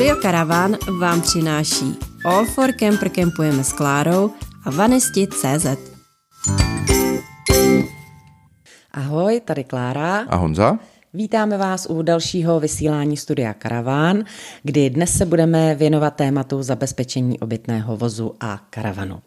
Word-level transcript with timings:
Studio 0.00 0.16
Caravan 0.22 0.76
vám 1.00 1.20
přináší 1.20 1.96
All 2.24 2.44
for 2.44 2.72
Camper 2.72 3.08
Campujeme 3.08 3.64
s 3.64 3.72
Klárou 3.72 4.30
a 4.64 4.70
Vanisti.cz 4.70 5.66
Ahoj, 8.92 9.40
tady 9.40 9.64
Klára. 9.64 10.18
A 10.28 10.36
Honza. 10.36 10.78
Vítáme 11.14 11.58
vás 11.58 11.86
u 11.90 12.02
dalšího 12.02 12.60
vysílání 12.60 13.16
Studia 13.16 13.54
Karaván, 13.54 14.24
kdy 14.62 14.90
dnes 14.90 15.16
se 15.16 15.26
budeme 15.26 15.74
věnovat 15.74 16.10
tématu 16.16 16.62
zabezpečení 16.62 17.40
obytného 17.40 17.96
vozu 17.96 18.34
a 18.40 18.66
karavanu. 18.70 19.20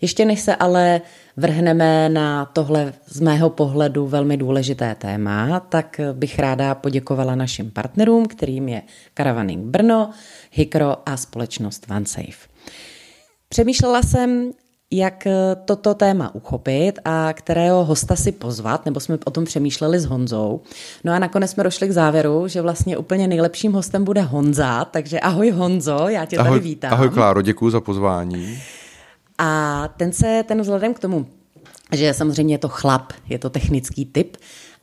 Ještě 0.00 0.24
než 0.24 0.40
se 0.40 0.56
ale 0.56 1.00
vrhneme 1.36 2.08
na 2.08 2.44
tohle 2.44 2.92
z 3.06 3.20
mého 3.20 3.50
pohledu 3.50 4.06
velmi 4.06 4.36
důležité 4.36 4.94
téma, 4.94 5.60
tak 5.60 6.00
bych 6.12 6.38
ráda 6.38 6.74
poděkovala 6.74 7.34
našim 7.34 7.70
partnerům, 7.70 8.26
kterým 8.26 8.68
je 8.68 8.82
Caravaning 9.16 9.64
Brno, 9.64 10.10
Hikro 10.52 11.08
a 11.08 11.16
společnost 11.16 11.86
OneSafe. 11.90 12.48
Přemýšlela 13.48 14.02
jsem, 14.02 14.52
jak 14.90 15.26
toto 15.64 15.94
téma 15.94 16.34
uchopit 16.34 16.98
a 17.04 17.32
kterého 17.32 17.84
hosta 17.84 18.16
si 18.16 18.32
pozvat, 18.32 18.86
nebo 18.86 19.00
jsme 19.00 19.18
o 19.24 19.30
tom 19.30 19.44
přemýšleli 19.44 20.00
s 20.00 20.04
Honzou. 20.04 20.60
No 21.04 21.12
a 21.12 21.18
nakonec 21.18 21.50
jsme 21.50 21.64
došli 21.64 21.88
k 21.88 21.92
závěru, 21.92 22.48
že 22.48 22.62
vlastně 22.62 22.96
úplně 22.96 23.28
nejlepším 23.28 23.72
hostem 23.72 24.04
bude 24.04 24.20
Honza, 24.20 24.84
takže 24.84 25.20
ahoj 25.20 25.50
Honzo, 25.50 26.08
já 26.08 26.24
tě 26.24 26.36
ahoj, 26.36 26.50
tady 26.50 26.68
vítám. 26.68 26.92
Ahoj 26.92 27.10
Kláro, 27.10 27.42
děkuji 27.42 27.70
za 27.70 27.80
pozvání. 27.80 28.58
A 29.38 29.88
ten 29.96 30.12
se, 30.12 30.44
ten 30.48 30.60
vzhledem 30.60 30.94
k 30.94 30.98
tomu, 30.98 31.26
že 31.92 32.14
samozřejmě 32.14 32.54
je 32.54 32.58
to 32.58 32.68
chlap, 32.68 33.12
je 33.28 33.38
to 33.38 33.50
technický 33.50 34.06
typ, 34.06 34.36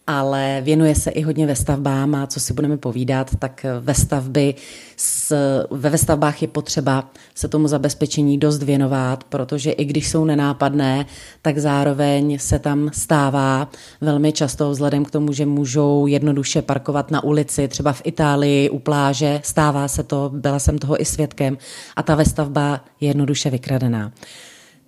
ale 0.07 0.61
věnuje 0.63 0.95
se 0.95 1.11
i 1.11 1.21
hodně 1.21 1.47
ve 1.47 1.55
stavbám 1.55 2.15
a 2.15 2.27
co 2.27 2.39
si 2.39 2.53
budeme 2.53 2.77
povídat, 2.77 3.31
tak 3.39 3.65
ve 3.79 3.93
stavby 3.93 4.55
s, 4.97 5.35
ve 5.71 5.89
vestavbách 5.89 6.41
je 6.41 6.47
potřeba 6.47 7.11
se 7.35 7.47
tomu 7.47 7.67
zabezpečení 7.67 8.37
dost 8.37 8.63
věnovat, 8.63 9.23
protože 9.23 9.71
i 9.71 9.85
když 9.85 10.09
jsou 10.09 10.25
nenápadné, 10.25 11.05
tak 11.41 11.57
zároveň 11.57 12.39
se 12.39 12.59
tam 12.59 12.89
stává 12.93 13.69
velmi 14.01 14.31
často 14.31 14.71
vzhledem 14.71 15.05
k 15.05 15.11
tomu, 15.11 15.33
že 15.33 15.45
můžou 15.45 16.07
jednoduše 16.07 16.61
parkovat 16.61 17.11
na 17.11 17.23
ulici, 17.23 17.67
třeba 17.67 17.93
v 17.93 18.01
Itálii 18.05 18.69
u 18.69 18.79
pláže, 18.79 19.39
stává 19.43 19.87
se 19.87 20.03
to, 20.03 20.31
byla 20.33 20.59
jsem 20.59 20.77
toho 20.77 21.01
i 21.01 21.05
svědkem 21.05 21.57
a 21.95 22.03
ta 22.03 22.15
vestavba 22.15 22.81
je 23.01 23.07
jednoduše 23.07 23.49
vykradená. 23.49 24.11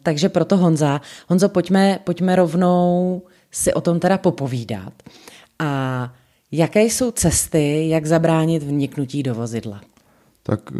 Takže 0.04 0.30
proto 0.30 0.58
Honza, 0.58 1.02
Honzo, 1.28 1.50
pojďme, 1.50 2.00
pojďme 2.04 2.36
rovnou 2.36 3.22
si 3.56 3.73
o 3.73 3.81
tom 3.81 4.00
teda 4.00 4.17
popovídat. 4.17 4.94
A 5.59 6.14
jaké 6.52 6.84
jsou 6.84 7.11
cesty, 7.11 7.89
jak 7.89 8.06
zabránit 8.06 8.64
vniknutí 8.64 9.23
do 9.23 9.36
vozidla? 9.36 9.81
Tak 10.44 10.72
uh, 10.72 10.78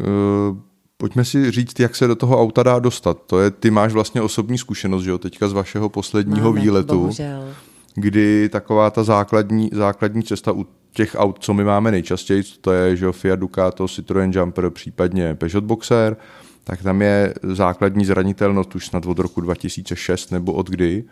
pojďme 0.98 1.26
si 1.26 1.52
říct, 1.52 1.80
jak 1.80 1.96
se 1.96 2.08
do 2.08 2.16
toho 2.16 2.42
auta 2.42 2.64
dá 2.64 2.80
dostat. 2.80 3.18
To 3.28 3.40
je, 3.40 3.52
ty 3.52 3.72
máš 3.72 3.94
vlastně 3.94 4.22
osobní 4.22 4.58
zkušenost, 4.58 5.04
že 5.04 5.10
jo, 5.10 5.18
teďka 5.18 5.48
z 5.48 5.54
vašeho 5.54 5.90
posledního 5.90 6.50
Máme, 6.50 6.62
výletu. 6.62 7.00
Bohužel. 7.00 7.54
Kdy 7.96 8.50
taková 8.50 8.90
ta 8.90 9.04
základní, 9.04 9.70
základní 9.74 10.24
cesta 10.24 10.52
u 10.52 10.66
těch 10.94 11.16
aut, 11.18 11.38
co 11.40 11.54
my 11.54 11.64
máme 11.64 11.92
nejčastěji, 11.92 12.44
to 12.62 12.72
je 12.72 12.96
že 12.96 13.06
jo, 13.06 13.12
Fiat 13.12 13.40
Ducato, 13.40 13.88
Citroen 13.88 14.32
Jumper, 14.34 14.70
případně 14.70 15.36
Peugeot 15.36 15.64
Boxer, 15.64 16.18
tak 16.64 16.84
tam 16.84 17.02
je 17.02 17.34
základní 17.44 18.06
zranitelnost 18.06 18.76
už 18.76 18.88
snad 18.88 19.06
od 19.06 19.20
roku 19.20 19.42
2006 19.42 20.32
nebo 20.32 20.54
od 20.54 20.70
kdy, 20.70 21.04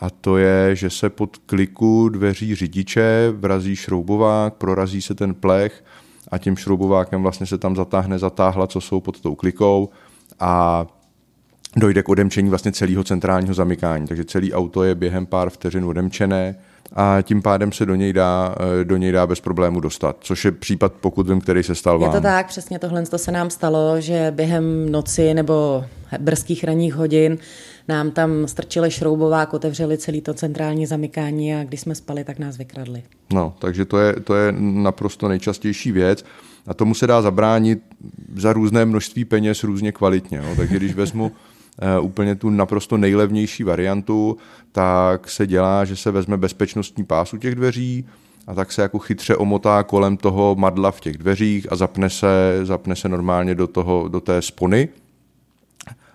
a 0.00 0.10
to 0.10 0.36
je, 0.36 0.76
že 0.76 0.90
se 0.90 1.10
pod 1.10 1.36
kliku 1.36 2.08
dveří 2.08 2.54
řidiče 2.54 3.32
vrazí 3.36 3.76
šroubovák, 3.76 4.54
prorazí 4.54 5.02
se 5.02 5.14
ten 5.14 5.34
plech 5.34 5.84
a 6.28 6.38
tím 6.38 6.56
šroubovákem 6.56 7.22
vlastně 7.22 7.46
se 7.46 7.58
tam 7.58 7.76
zatáhne 7.76 8.18
zatáhla, 8.18 8.66
co 8.66 8.80
jsou 8.80 9.00
pod 9.00 9.20
tou 9.20 9.34
klikou 9.34 9.88
a 10.40 10.86
dojde 11.76 12.02
k 12.02 12.08
odemčení 12.08 12.48
vlastně 12.48 12.72
celého 12.72 13.04
centrálního 13.04 13.54
zamykání. 13.54 14.06
Takže 14.06 14.24
celý 14.24 14.52
auto 14.52 14.82
je 14.82 14.94
během 14.94 15.26
pár 15.26 15.50
vteřin 15.50 15.84
odemčené 15.84 16.56
a 16.92 17.22
tím 17.22 17.42
pádem 17.42 17.72
se 17.72 17.86
do 17.86 17.94
něj 17.94 18.12
dá, 18.12 18.54
do 18.84 18.96
něj 18.96 19.12
dá 19.12 19.26
bez 19.26 19.40
problému 19.40 19.80
dostat, 19.80 20.16
což 20.20 20.44
je 20.44 20.52
případ, 20.52 20.92
pokud 20.92 21.28
vím, 21.28 21.40
který 21.40 21.62
se 21.62 21.74
stal 21.74 21.98
vám. 21.98 22.10
Je 22.10 22.16
to 22.16 22.22
tak, 22.22 22.46
přesně 22.46 22.78
tohle 22.78 23.06
to 23.06 23.18
se 23.18 23.32
nám 23.32 23.50
stalo, 23.50 24.00
že 24.00 24.32
během 24.36 24.92
noci 24.92 25.34
nebo 25.34 25.84
brzkých 26.18 26.64
ranních 26.64 26.94
hodin 26.94 27.38
nám 27.88 28.10
tam 28.10 28.46
strčili 28.46 28.90
šroubovák, 28.90 29.54
otevřeli 29.54 29.98
celý 29.98 30.20
to 30.20 30.34
centrální 30.34 30.86
zamykání 30.86 31.54
a 31.54 31.64
když 31.64 31.80
jsme 31.80 31.94
spali, 31.94 32.24
tak 32.24 32.38
nás 32.38 32.58
vykradli. 32.58 33.02
No, 33.32 33.54
takže 33.58 33.84
to 33.84 33.98
je, 33.98 34.12
to 34.20 34.34
je 34.34 34.52
naprosto 34.58 35.28
nejčastější 35.28 35.92
věc 35.92 36.24
a 36.66 36.74
tomu 36.74 36.94
se 36.94 37.06
dá 37.06 37.22
zabránit 37.22 37.82
za 38.36 38.52
různé 38.52 38.84
množství 38.84 39.24
peněz 39.24 39.64
různě 39.64 39.92
kvalitně. 39.92 40.38
Jo. 40.38 40.54
Takže 40.56 40.76
když 40.76 40.94
vezmu 40.94 41.24
uh, 41.24 42.04
úplně 42.04 42.34
tu 42.34 42.50
naprosto 42.50 42.96
nejlevnější 42.96 43.64
variantu, 43.64 44.36
tak 44.72 45.30
se 45.30 45.46
dělá, 45.46 45.84
že 45.84 45.96
se 45.96 46.10
vezme 46.10 46.36
bezpečnostní 46.36 47.04
pás 47.04 47.34
u 47.34 47.36
těch 47.36 47.54
dveří, 47.54 48.06
a 48.46 48.54
tak 48.54 48.72
se 48.72 48.82
jako 48.82 48.98
chytře 48.98 49.36
omotá 49.36 49.82
kolem 49.82 50.16
toho 50.16 50.56
madla 50.58 50.90
v 50.90 51.00
těch 51.00 51.18
dveřích 51.18 51.72
a 51.72 51.76
zapne 51.76 52.10
se, 52.10 52.60
zapne 52.62 52.96
se 52.96 53.08
normálně 53.08 53.54
do, 53.54 53.66
toho, 53.66 54.08
do 54.08 54.20
té 54.20 54.42
spony 54.42 54.88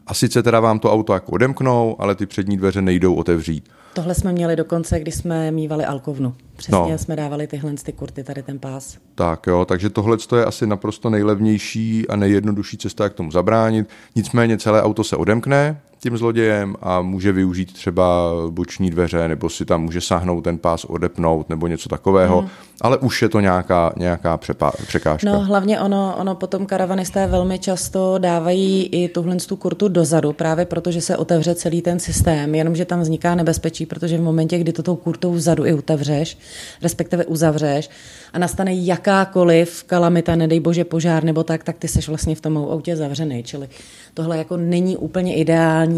a 0.10 0.14
sice 0.14 0.44
teda 0.44 0.60
vám 0.60 0.80
to 0.80 0.94
auto 0.94 1.14
jako 1.14 1.32
odemknou, 1.32 1.96
ale 2.00 2.16
ty 2.16 2.26
přední 2.26 2.58
dveře 2.58 2.82
nejdou 2.82 3.16
otevřít. 3.16 3.70
Tohle 3.94 4.16
jsme 4.16 4.32
měli 4.32 4.56
dokonce, 4.56 5.00
když 5.00 5.16
jsme 5.16 5.52
mývali 5.52 5.86
alkovnu. 5.86 6.36
Přesně 6.56 6.92
no. 6.92 6.98
jsme 6.98 7.16
dávali 7.16 7.48
tyhle 7.48 7.74
ty 7.74 7.94
kurty, 7.94 8.24
tady 8.24 8.44
ten 8.44 8.60
pás. 8.60 8.98
Tak 9.16 9.48
jo, 9.48 9.66
takže 9.66 9.90
tohle 9.90 10.18
je 10.38 10.46
asi 10.46 10.68
naprosto 10.68 11.10
nejlevnější 11.10 12.08
a 12.08 12.16
nejjednodušší 12.16 12.78
cesta, 12.78 13.04
jak 13.04 13.14
tomu 13.14 13.32
zabránit. 13.32 13.90
Nicméně 14.16 14.58
celé 14.58 14.84
auto 14.84 15.04
se 15.04 15.16
odemkne, 15.16 15.82
tím 16.00 16.18
zlodějem 16.18 16.76
a 16.82 17.02
může 17.02 17.32
využít 17.32 17.74
třeba 17.74 18.32
boční 18.50 18.90
dveře 18.90 19.28
nebo 19.28 19.50
si 19.50 19.66
tam 19.66 19.82
může 19.82 20.02
sáhnout 20.02 20.42
ten 20.42 20.58
pás 20.58 20.86
odepnout 20.86 21.50
nebo 21.50 21.68
něco 21.68 21.90
takového, 21.90 22.40
hmm. 22.40 22.50
ale 22.82 22.98
už 22.98 23.22
je 23.22 23.30
to 23.30 23.40
nějaká, 23.40 23.94
nějaká 23.98 24.38
přepá, 24.38 24.72
překážka. 24.88 25.32
No 25.32 25.40
hlavně 25.40 25.80
ono, 25.80 26.16
ono 26.18 26.36
potom 26.36 26.66
karavanisté 26.66 27.28
velmi 27.28 27.60
často 27.60 28.18
dávají 28.18 28.86
i 28.86 29.10
tuhle 29.10 29.36
tu 29.36 29.56
kurtu 29.56 29.88
dozadu, 29.88 30.34
právě 30.34 30.66
protože 30.66 31.02
se 31.02 31.18
otevře 31.18 31.56
celý 31.56 31.82
ten 31.82 32.00
systém, 32.00 32.56
jenomže 32.56 32.86
tam 32.86 33.02
vzniká 33.02 33.36
nebezpečí, 33.36 33.86
protože 33.86 34.18
v 34.18 34.22
momentě, 34.22 34.58
kdy 34.58 34.74
to 34.74 34.84
tou 34.84 34.96
kurtou 34.96 35.34
vzadu 35.34 35.66
i 35.66 35.74
otevřeš, 35.74 36.38
respektive 36.82 37.26
uzavřeš 37.26 37.90
a 38.34 38.40
nastane 38.40 38.74
jakákoliv 38.74 39.84
kalamita, 39.84 40.36
nedej 40.36 40.60
bože 40.60 40.84
požár 40.84 41.24
nebo 41.24 41.44
tak, 41.44 41.64
tak 41.64 41.78
ty 41.78 41.88
seš 41.88 42.08
vlastně 42.08 42.36
v 42.36 42.42
tom 42.42 42.58
autě 42.58 42.96
zavřený, 42.96 43.44
čili 43.44 43.70
tohle 44.14 44.38
jako 44.38 44.58
není 44.58 44.98
úplně 44.98 45.36
ideální, 45.36 45.89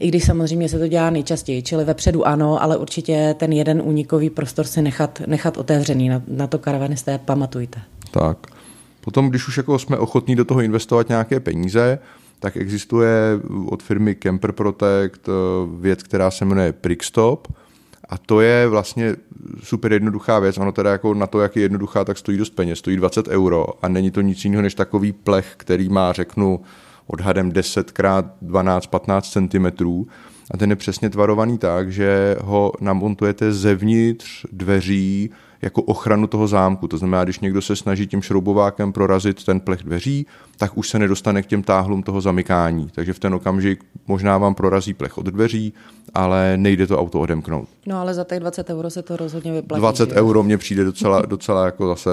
i 0.00 0.08
když 0.08 0.24
samozřejmě 0.24 0.68
se 0.68 0.78
to 0.78 0.88
dělá 0.88 1.10
nejčastěji, 1.10 1.62
čili 1.62 1.84
vepředu 1.84 2.26
ano, 2.26 2.62
ale 2.62 2.76
určitě 2.76 3.34
ten 3.38 3.52
jeden 3.52 3.82
únikový 3.84 4.30
prostor 4.30 4.66
si 4.66 4.82
nechat, 4.82 5.22
nechat 5.26 5.56
otevřený, 5.56 6.08
na, 6.08 6.22
na 6.28 6.46
to 6.46 6.58
karavanisté 6.58 7.18
pamatujte. 7.18 7.80
Tak. 8.10 8.38
Potom, 9.00 9.28
když 9.28 9.48
už 9.48 9.56
jako 9.56 9.78
jsme 9.78 9.98
ochotní 9.98 10.36
do 10.36 10.44
toho 10.44 10.60
investovat 10.60 11.08
nějaké 11.08 11.40
peníze, 11.40 11.98
tak 12.40 12.56
existuje 12.56 13.40
od 13.66 13.82
firmy 13.82 14.14
Camper 14.14 14.52
Protect 14.52 15.28
eh, 15.28 15.32
věc, 15.80 16.02
která 16.02 16.30
se 16.30 16.44
jmenuje 16.44 16.72
Prickstop, 16.72 17.48
a 18.08 18.18
to 18.18 18.40
je 18.40 18.68
vlastně 18.68 19.16
super 19.62 19.92
jednoduchá 19.92 20.38
věc. 20.38 20.58
Ono 20.58 20.72
teda 20.72 20.90
jako 20.90 21.14
na 21.14 21.26
to, 21.26 21.40
jak 21.40 21.56
je 21.56 21.62
jednoduchá, 21.62 22.04
tak 22.04 22.18
stojí 22.18 22.38
dost 22.38 22.50
peněz, 22.50 22.78
stojí 22.78 22.96
20 22.96 23.28
euro 23.28 23.66
a 23.82 23.88
není 23.88 24.10
to 24.10 24.20
nic 24.20 24.44
jiného 24.44 24.62
než 24.62 24.74
takový 24.74 25.12
plech, 25.12 25.54
který 25.56 25.88
má, 25.88 26.12
řeknu, 26.12 26.60
odhadem 27.08 27.52
10 27.52 27.90
x 27.90 28.00
12-15 28.42 29.20
cm 29.20 30.08
a 30.50 30.56
ten 30.56 30.70
je 30.70 30.76
přesně 30.76 31.10
tvarovaný 31.10 31.58
tak, 31.58 31.92
že 31.92 32.36
ho 32.40 32.72
namontujete 32.80 33.52
zevnitř 33.52 34.46
dveří 34.52 35.30
jako 35.62 35.82
ochranu 35.82 36.26
toho 36.26 36.48
zámku. 36.48 36.88
To 36.88 36.98
znamená, 36.98 37.24
když 37.24 37.40
někdo 37.40 37.62
se 37.62 37.76
snaží 37.76 38.06
tím 38.06 38.22
šroubovákem 38.22 38.92
prorazit 38.92 39.44
ten 39.44 39.60
plech 39.60 39.82
dveří, 39.82 40.26
tak 40.56 40.78
už 40.78 40.88
se 40.88 40.98
nedostane 40.98 41.42
k 41.42 41.46
těm 41.46 41.62
táhlům 41.62 42.02
toho 42.02 42.20
zamykání. 42.20 42.88
Takže 42.94 43.12
v 43.12 43.18
ten 43.18 43.34
okamžik 43.34 43.84
možná 44.06 44.38
vám 44.38 44.54
prorazí 44.54 44.94
plech 44.94 45.18
od 45.18 45.26
dveří, 45.26 45.72
ale 46.14 46.56
nejde 46.56 46.86
to 46.86 47.00
auto 47.00 47.20
odemknout. 47.20 47.68
No 47.86 48.00
ale 48.00 48.14
za 48.14 48.24
těch 48.24 48.40
20 48.40 48.70
euro 48.70 48.90
se 48.90 49.02
to 49.02 49.16
rozhodně 49.16 49.52
vyplatí. 49.52 49.80
20 49.80 50.12
euro 50.12 50.42
mně 50.42 50.58
přijde 50.58 50.84
docela, 50.84 51.22
docela 51.22 51.64
jako 51.64 51.88
zase 51.88 52.10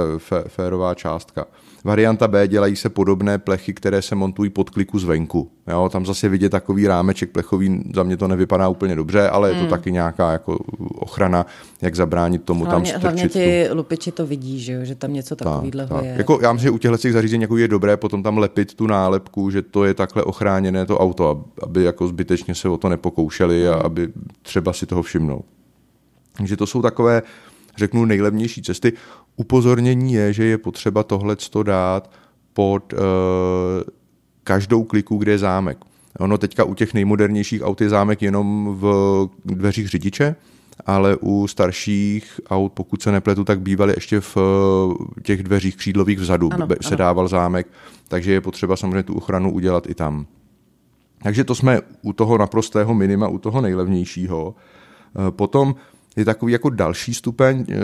férová 0.48 0.94
částka. 0.94 1.46
Varianta 1.86 2.28
B 2.28 2.48
dělají 2.48 2.76
se 2.76 2.90
podobné 2.90 3.38
plechy, 3.38 3.74
které 3.74 4.02
se 4.02 4.16
montují 4.16 4.50
pod 4.50 4.70
kliku 4.70 5.00
zvenku. 5.00 5.52
Jo, 5.68 5.90
tam 5.92 6.06
zase 6.06 6.30
vidět 6.30 6.50
takový 6.50 6.88
rámeček 6.88 7.32
plechový, 7.32 7.84
za 7.96 8.04
mě 8.04 8.18
to 8.18 8.28
nevypadá 8.28 8.68
úplně 8.68 8.96
dobře, 8.96 9.30
ale 9.30 9.50
je 9.50 9.54
to 9.54 9.60
hmm. 9.60 9.70
taky 9.70 9.92
nějaká 9.92 10.32
jako 10.32 10.58
ochrana, 10.96 11.46
jak 11.82 11.96
zabránit 11.96 12.44
tomu 12.44 12.66
hlavně, 12.66 12.92
tam 12.92 13.02
strčit. 13.02 13.04
Hlavně 13.04 13.30
ty 13.30 13.70
tu... 13.70 13.78
lupiči 13.78 14.12
to 14.12 14.26
vidí, 14.26 14.60
že, 14.60 14.86
že 14.86 14.96
tam 14.96 15.14
něco 15.14 15.36
takového 15.36 15.88
tak, 15.88 16.04
je. 16.04 16.16
Jako, 16.18 16.40
já 16.42 16.54
myslím, 16.54 16.68
že 16.68 16.72
u 16.72 16.78
těchto 16.78 17.12
zařízení 17.12 17.42
jako 17.42 17.58
je 17.58 17.68
dobré 17.68 17.98
potom 17.98 18.24
tam 18.24 18.38
lepit 18.38 18.74
tu 18.74 18.88
nálepku, 18.88 19.50
že 19.50 19.62
to 19.62 19.86
je 19.86 19.94
takhle 19.94 20.24
ochráněné 20.24 20.86
to 20.86 21.00
auto, 21.00 21.46
aby 21.64 21.84
jako 21.84 22.08
zbytečně 22.08 22.56
se 22.56 22.70
o 22.70 22.78
to 22.78 22.90
nepokoušeli 22.90 23.68
a 23.68 23.74
hmm. 23.74 23.86
aby 23.86 24.10
třeba 24.42 24.74
si 24.74 24.86
toho 24.86 25.02
všimnou. 25.02 25.44
Takže 26.38 26.58
to 26.58 26.68
jsou 26.68 26.82
takové 26.82 27.22
řeknu, 27.78 28.06
nejlevnější 28.06 28.62
cesty. 28.62 28.94
Upozornění 29.36 30.14
je, 30.14 30.34
že 30.34 30.46
je 30.46 30.58
potřeba 30.58 31.04
tohle 31.04 31.38
dát 31.64 32.12
pod 32.54 32.94
uh, 32.94 33.00
každou 34.44 34.84
kliku, 34.84 35.18
kde 35.18 35.32
je 35.32 35.38
zámek. 35.38 35.78
Ono 36.20 36.38
teďka 36.38 36.64
u 36.64 36.74
těch 36.74 36.94
nejmodernějších 36.94 37.64
aut 37.64 37.82
je 37.82 37.90
zámek 37.90 38.22
jenom 38.22 38.76
v 38.80 39.28
dveřích 39.46 39.88
řidiče, 39.88 40.36
ale 40.86 41.16
u 41.16 41.48
starších 41.48 42.40
aut, 42.50 42.74
pokud 42.74 43.02
se 43.02 43.12
nepletu, 43.12 43.44
tak 43.44 43.62
bývaly 43.62 43.94
ještě 43.98 44.20
v 44.20 44.38
těch 45.24 45.44
dveřích 45.44 45.76
křídlových 45.76 46.20
vzadu 46.20 46.50
ano, 46.54 46.68
se 46.82 46.88
ano. 46.88 46.98
dával 46.98 47.28
zámek, 47.28 47.68
takže 48.08 48.32
je 48.32 48.42
potřeba 48.42 48.76
samozřejmě 48.76 49.04
tu 49.04 49.14
ochranu 49.14 49.52
udělat 49.52 49.90
i 49.90 49.96
tam. 49.96 50.26
Takže 51.24 51.44
to 51.44 51.56
jsme 51.56 51.82
u 52.02 52.14
toho 52.14 52.38
naprostého 52.38 52.94
minima, 52.94 53.28
u 53.28 53.38
toho 53.38 53.62
nejlevnějšího. 53.62 54.56
Potom 55.30 55.76
je 56.16 56.26
takový 56.26 56.54
jako 56.54 56.70
další 56.70 57.14
stupeň, 57.14 57.66
eh, 57.70 57.76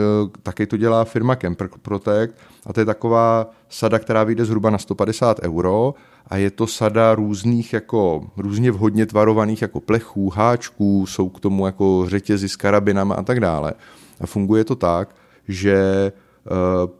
taky 0.43 0.67
to 0.67 0.77
dělá 0.77 1.05
firma 1.05 1.35
Camper 1.35 1.69
Protect 1.81 2.33
a 2.65 2.73
to 2.73 2.79
je 2.79 2.85
taková 2.85 3.51
sada, 3.69 3.99
která 3.99 4.23
vyjde 4.23 4.45
zhruba 4.45 4.69
na 4.69 4.77
150 4.77 5.39
euro 5.43 5.93
a 6.27 6.37
je 6.37 6.51
to 6.51 6.67
sada 6.67 7.15
různých 7.15 7.73
jako 7.73 8.27
různě 8.37 8.71
vhodně 8.71 9.05
tvarovaných 9.05 9.61
jako 9.61 9.79
plechů, 9.79 10.29
háčků, 10.29 11.05
jsou 11.07 11.29
k 11.29 11.39
tomu 11.39 11.65
jako 11.65 12.05
řetězy 12.07 12.49
s 12.49 12.55
karabinama 12.55 13.15
a 13.15 13.23
tak 13.23 13.39
dále. 13.39 13.73
A 14.21 14.25
funguje 14.25 14.63
to 14.63 14.75
tak, 14.75 15.15
že 15.47 16.11
uh, 16.51 16.91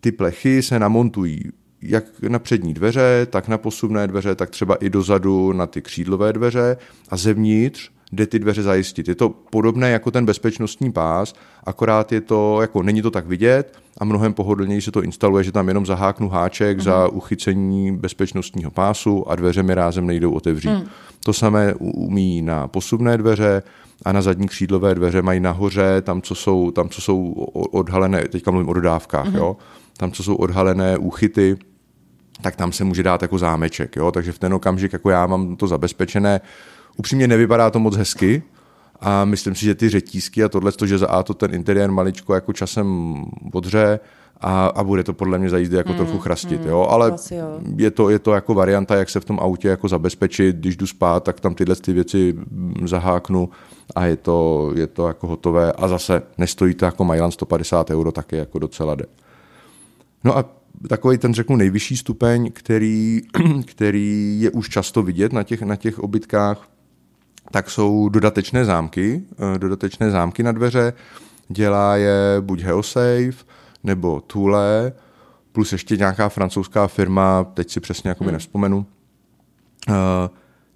ty 0.00 0.12
plechy 0.12 0.62
se 0.62 0.78
namontují 0.78 1.42
jak 1.82 2.04
na 2.28 2.38
přední 2.38 2.74
dveře, 2.74 3.26
tak 3.30 3.48
na 3.48 3.58
posuvné 3.58 4.06
dveře, 4.06 4.34
tak 4.34 4.50
třeba 4.50 4.74
i 4.74 4.90
dozadu 4.90 5.52
na 5.52 5.66
ty 5.66 5.82
křídlové 5.82 6.32
dveře 6.32 6.76
a 7.08 7.16
zevnitř 7.16 7.90
jde 8.12 8.26
ty 8.26 8.38
dveře 8.38 8.62
zajistit. 8.62 9.08
Je 9.08 9.14
to 9.14 9.28
podobné 9.28 9.90
jako 9.90 10.10
ten 10.10 10.26
bezpečnostní 10.26 10.92
pás, 10.92 11.34
akorát 11.64 12.12
je 12.12 12.20
to, 12.20 12.60
jako 12.60 12.82
není 12.82 13.02
to 13.02 13.10
tak 13.10 13.26
vidět 13.26 13.78
a 13.98 14.04
mnohem 14.04 14.34
pohodlněji 14.34 14.82
se 14.82 14.90
to 14.90 15.02
instaluje, 15.02 15.44
že 15.44 15.52
tam 15.52 15.68
jenom 15.68 15.86
zaháknu 15.86 16.28
háček 16.28 16.76
mm. 16.76 16.82
za 16.82 17.06
mhm. 17.06 17.16
uchycení 17.16 17.96
bezpečnostního 17.96 18.70
pásu 18.70 19.30
a 19.30 19.36
dveře 19.36 19.62
mi 19.62 19.74
rázem 19.74 20.06
nejdou 20.06 20.32
otevřít. 20.32 20.70
Mm. 20.70 20.86
To 21.24 21.32
samé 21.32 21.74
umí 21.78 22.42
na 22.42 22.68
posuvné 22.68 23.18
dveře 23.18 23.62
a 24.04 24.12
na 24.12 24.22
zadní 24.22 24.48
křídlové 24.48 24.94
dveře 24.94 25.22
mají 25.22 25.40
nahoře, 25.40 26.02
tam, 26.02 26.22
co 26.22 26.34
jsou, 26.34 26.70
tam, 26.70 26.88
co 26.88 27.00
jsou 27.00 27.32
odhalené, 27.52 28.28
teďka 28.28 28.50
mluvím 28.50 28.68
o 28.68 28.72
dodávkách, 28.72 29.28
mm. 29.28 29.36
jo, 29.36 29.56
tam, 29.96 30.12
co 30.12 30.22
jsou 30.22 30.34
odhalené 30.34 30.98
úchyty, 30.98 31.56
tak 32.42 32.56
tam 32.56 32.72
se 32.72 32.84
může 32.84 33.02
dát 33.02 33.22
jako 33.22 33.38
zámeček, 33.38 33.96
jo, 33.96 34.10
takže 34.10 34.32
v 34.32 34.38
ten 34.38 34.54
okamžik, 34.54 34.92
jako 34.92 35.10
já 35.10 35.26
mám 35.26 35.56
to 35.56 35.66
zabezpečené, 35.66 36.40
Upřímně 36.96 37.28
nevypadá 37.28 37.70
to 37.70 37.78
moc 37.80 37.96
hezky, 37.96 38.42
a 39.00 39.24
myslím 39.24 39.54
si, 39.54 39.64
že 39.64 39.74
ty 39.74 39.88
řetízky 39.88 40.44
a 40.44 40.48
tohle, 40.48 40.72
že 40.84 40.98
za 40.98 41.06
A 41.06 41.22
to 41.22 41.34
ten 41.34 41.54
interiér 41.54 41.90
maličko 41.90 42.34
jako 42.34 42.52
časem 42.52 43.16
odře 43.52 44.00
a, 44.40 44.66
a 44.66 44.84
bude 44.84 45.04
to 45.04 45.12
podle 45.12 45.38
mě 45.38 45.50
za 45.50 45.58
jízdy 45.58 45.76
jako 45.76 45.90
mm, 45.90 45.96
trochu 45.96 46.18
chrastit, 46.18 46.60
mm, 46.60 46.68
jo, 46.68 46.86
ale 46.90 47.12
jo. 47.30 47.60
Je, 47.76 47.90
to, 47.90 48.10
je 48.10 48.18
to 48.18 48.34
jako 48.34 48.54
varianta, 48.54 48.96
jak 48.96 49.10
se 49.10 49.20
v 49.20 49.24
tom 49.24 49.38
autě 49.40 49.68
jako 49.68 49.88
zabezpečit, 49.88 50.56
když 50.56 50.76
jdu 50.76 50.86
spát, 50.86 51.24
tak 51.24 51.40
tam 51.40 51.54
tyhle 51.54 51.76
ty 51.76 51.92
věci 51.92 52.34
zaháknu 52.84 53.48
a 53.94 54.04
je 54.04 54.16
to, 54.16 54.70
je 54.76 54.86
to 54.86 55.06
jako 55.08 55.26
hotové 55.26 55.72
a 55.72 55.88
zase 55.88 56.22
nestojí 56.38 56.74
to 56.74 56.84
jako 56.84 57.04
Mailand 57.04 57.34
150 57.34 57.90
euro, 57.90 58.12
taky 58.12 58.36
jako 58.36 58.58
docela 58.58 58.94
jde. 58.94 59.04
No 60.24 60.38
a 60.38 60.44
takový 60.88 61.18
ten 61.18 61.34
řeknu 61.34 61.56
nejvyšší 61.56 61.96
stupeň, 61.96 62.50
který, 62.52 63.20
který 63.64 64.40
je 64.40 64.50
už 64.50 64.68
často 64.68 65.02
vidět 65.02 65.32
na 65.32 65.42
těch, 65.42 65.62
na 65.62 65.76
těch 65.76 65.98
obytkách, 65.98 66.68
tak 67.50 67.70
jsou 67.70 68.08
dodatečné 68.08 68.64
zámky, 68.64 69.22
eh, 69.54 69.58
dodatečné 69.58 70.10
zámky 70.10 70.42
na 70.42 70.52
dveře, 70.52 70.92
dělá 71.48 71.96
je 71.96 72.36
buď 72.40 72.60
Heosafe 72.60 73.44
nebo 73.84 74.20
Thule, 74.20 74.92
plus 75.52 75.72
ještě 75.72 75.96
nějaká 75.96 76.28
francouzská 76.28 76.86
firma, 76.86 77.44
teď 77.44 77.70
si 77.70 77.80
přesně 77.80 78.08
jako 78.08 78.24
hmm. 78.24 78.32
nevzpomenu. 78.32 78.86
Uh, 79.88 79.94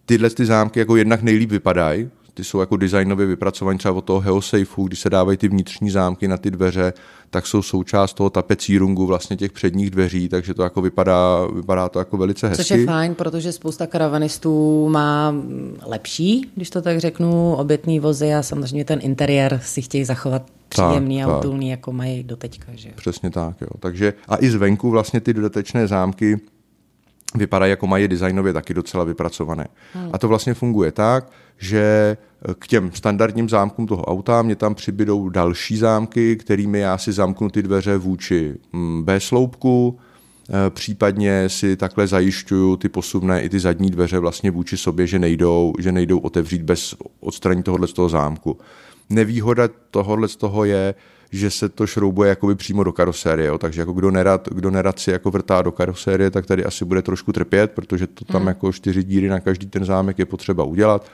tyhle 0.07 0.31
ty 0.31 0.47
zámky 0.47 0.79
jako 0.79 0.97
jednak 0.97 1.23
nejlíp 1.23 1.51
vypadají, 1.51 2.11
ty 2.35 2.44
jsou 2.44 2.61
jako 2.61 2.77
designově 2.77 3.27
vypracované 3.27 3.79
třeba 3.79 3.94
od 3.94 4.05
toho 4.05 4.21
Heosafeu, 4.21 4.87
když 4.87 5.00
se 5.00 5.11
dávají 5.11 5.38
ty 5.38 5.49
vnitřní 5.49 5.91
zámky 5.91 6.29
na 6.29 6.37
ty 6.37 6.50
dveře, 6.50 6.93
tak 7.31 7.47
jsou 7.47 7.62
součást 7.62 8.15
toho 8.15 8.31
tapecírungu 8.31 9.06
vlastně 9.06 9.37
těch 9.37 9.53
předních 9.53 9.91
dveří, 9.91 10.29
takže 10.29 10.55
to 10.55 10.62
jako 10.62 10.82
vypadá, 10.82 11.47
vypadá 11.55 11.88
to 11.88 11.99
jako 11.99 12.17
velice 12.17 12.49
hezky. 12.49 12.65
Což 12.65 12.71
je 12.71 12.87
fajn, 12.87 13.15
protože 13.15 13.53
spousta 13.53 13.87
karavanistů 13.87 14.88
má 14.88 15.35
lepší, 15.87 16.50
když 16.56 16.71
to 16.71 16.82
tak 16.82 17.00
řeknu, 17.00 17.55
obytný 17.55 18.00
vozy 18.00 18.35
a 18.35 18.43
samozřejmě 18.43 18.85
ten 18.85 18.99
interiér 19.03 19.61
si 19.62 19.83
chtějí 19.83 20.05
zachovat 20.05 20.43
příjemný 20.69 21.21
tak, 21.21 21.29
a 21.29 21.38
utulný, 21.38 21.71
jako 21.71 21.93
mají 21.93 22.23
doteďka. 22.23 22.67
Že? 22.75 22.91
Přesně 22.97 23.31
tak, 23.31 23.61
jo. 23.61 23.69
Takže 23.81 24.15
a 24.29 24.37
i 24.37 24.50
zvenku 24.50 24.91
vlastně 24.91 25.21
ty 25.21 25.35
dodatečné 25.35 25.87
zámky 25.87 26.41
vypadají 27.35 27.71
jako 27.71 27.87
mají 27.87 28.09
designově 28.09 28.53
taky 28.53 28.75
docela 28.75 29.05
vypracované. 29.05 29.67
Hmm. 29.94 30.11
A 30.12 30.19
to 30.19 30.29
vlastně 30.29 30.55
funguje 30.55 30.93
tak, 30.93 31.32
že 31.59 32.17
k 32.59 32.67
těm 32.67 32.91
standardním 32.94 33.49
zámkům 33.49 33.87
toho 33.87 34.05
auta 34.05 34.43
mě 34.43 34.56
tam 34.56 34.75
přibydou 34.75 35.29
další 35.29 35.77
zámky, 35.77 36.37
kterými 36.37 36.79
já 36.79 36.99
si 36.99 37.12
zamknu 37.12 37.50
ty 37.50 37.62
dveře 37.62 37.97
vůči 37.97 38.55
mm, 38.73 39.03
B 39.03 39.21
sloupku, 39.21 39.99
e, 40.67 40.71
případně 40.71 41.49
si 41.49 41.77
takhle 41.77 42.06
zajišťuju 42.06 42.77
ty 42.77 42.88
posuvné 42.88 43.43
i 43.43 43.49
ty 43.49 43.61
zadní 43.61 43.91
dveře 43.91 44.19
vlastně 44.19 44.50
vůči 44.50 44.76
sobě, 44.76 45.06
že 45.06 45.19
nejdou, 45.19 45.73
že 45.79 45.93
nejdou 45.93 46.19
otevřít 46.19 46.62
bez 46.62 46.94
odstranění 47.21 47.62
tohohle 47.62 47.87
z 47.87 47.93
toho 47.93 48.09
zámku. 48.09 48.59
Nevýhoda 49.11 49.69
tohohle 49.91 50.29
z 50.29 50.37
toho 50.37 50.65
je, 50.65 50.94
že 51.32 51.50
se 51.50 51.69
to 51.69 51.87
šroubuje 51.87 52.29
jakoby 52.29 52.55
přímo 52.55 52.85
do 52.85 52.93
karosérie, 52.93 53.49
jo. 53.49 53.59
takže 53.59 53.81
jako 53.81 53.93
kdo 53.93 54.11
nerad, 54.11 54.49
kdo 54.49 54.71
nerad 54.71 54.99
si 54.99 55.11
jako 55.11 55.31
vrtá 55.31 55.62
do 55.62 55.73
karosérie, 55.73 56.31
tak 56.31 56.47
tady 56.47 56.65
asi 56.65 56.85
bude 56.85 57.03
trošku 57.03 57.32
trpět, 57.32 57.71
protože 57.71 58.06
to 58.06 58.25
tam 58.25 58.41
hmm. 58.41 58.49
jako 58.49 58.73
čtyři 58.73 59.05
díry 59.05 59.29
na 59.29 59.41
každý 59.41 59.67
ten 59.67 59.85
zámek 59.85 60.19
je 60.19 60.27
potřeba 60.27 60.65
udělat. 60.65 61.06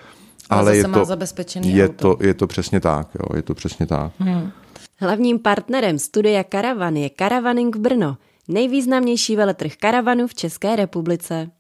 Ale, 0.51 0.61
ale 0.61 0.77
je, 0.77 0.85
to, 0.85 1.05
zabezpečený 1.05 1.77
je, 1.77 1.89
to, 1.89 2.17
je 2.21 2.35
to 2.35 2.47
přesně 2.47 2.81
tak, 2.81 3.09
jo, 3.15 3.37
je 3.37 3.43
to 3.43 3.55
přesně 3.55 3.87
tak. 3.87 4.13
Hmm. 4.19 4.51
Hlavním 4.97 5.39
partnerem 5.39 5.99
studia 5.99 6.45
Karavan 6.45 6.97
je 6.97 7.11
Karavaning 7.11 7.77
v 7.77 7.79
Brno, 7.79 8.17
nejvýznamnější 8.49 9.37
veletrh 9.37 9.77
karavanu 9.77 10.27
v 10.27 10.35
České 10.35 10.77
republice. 10.77 11.51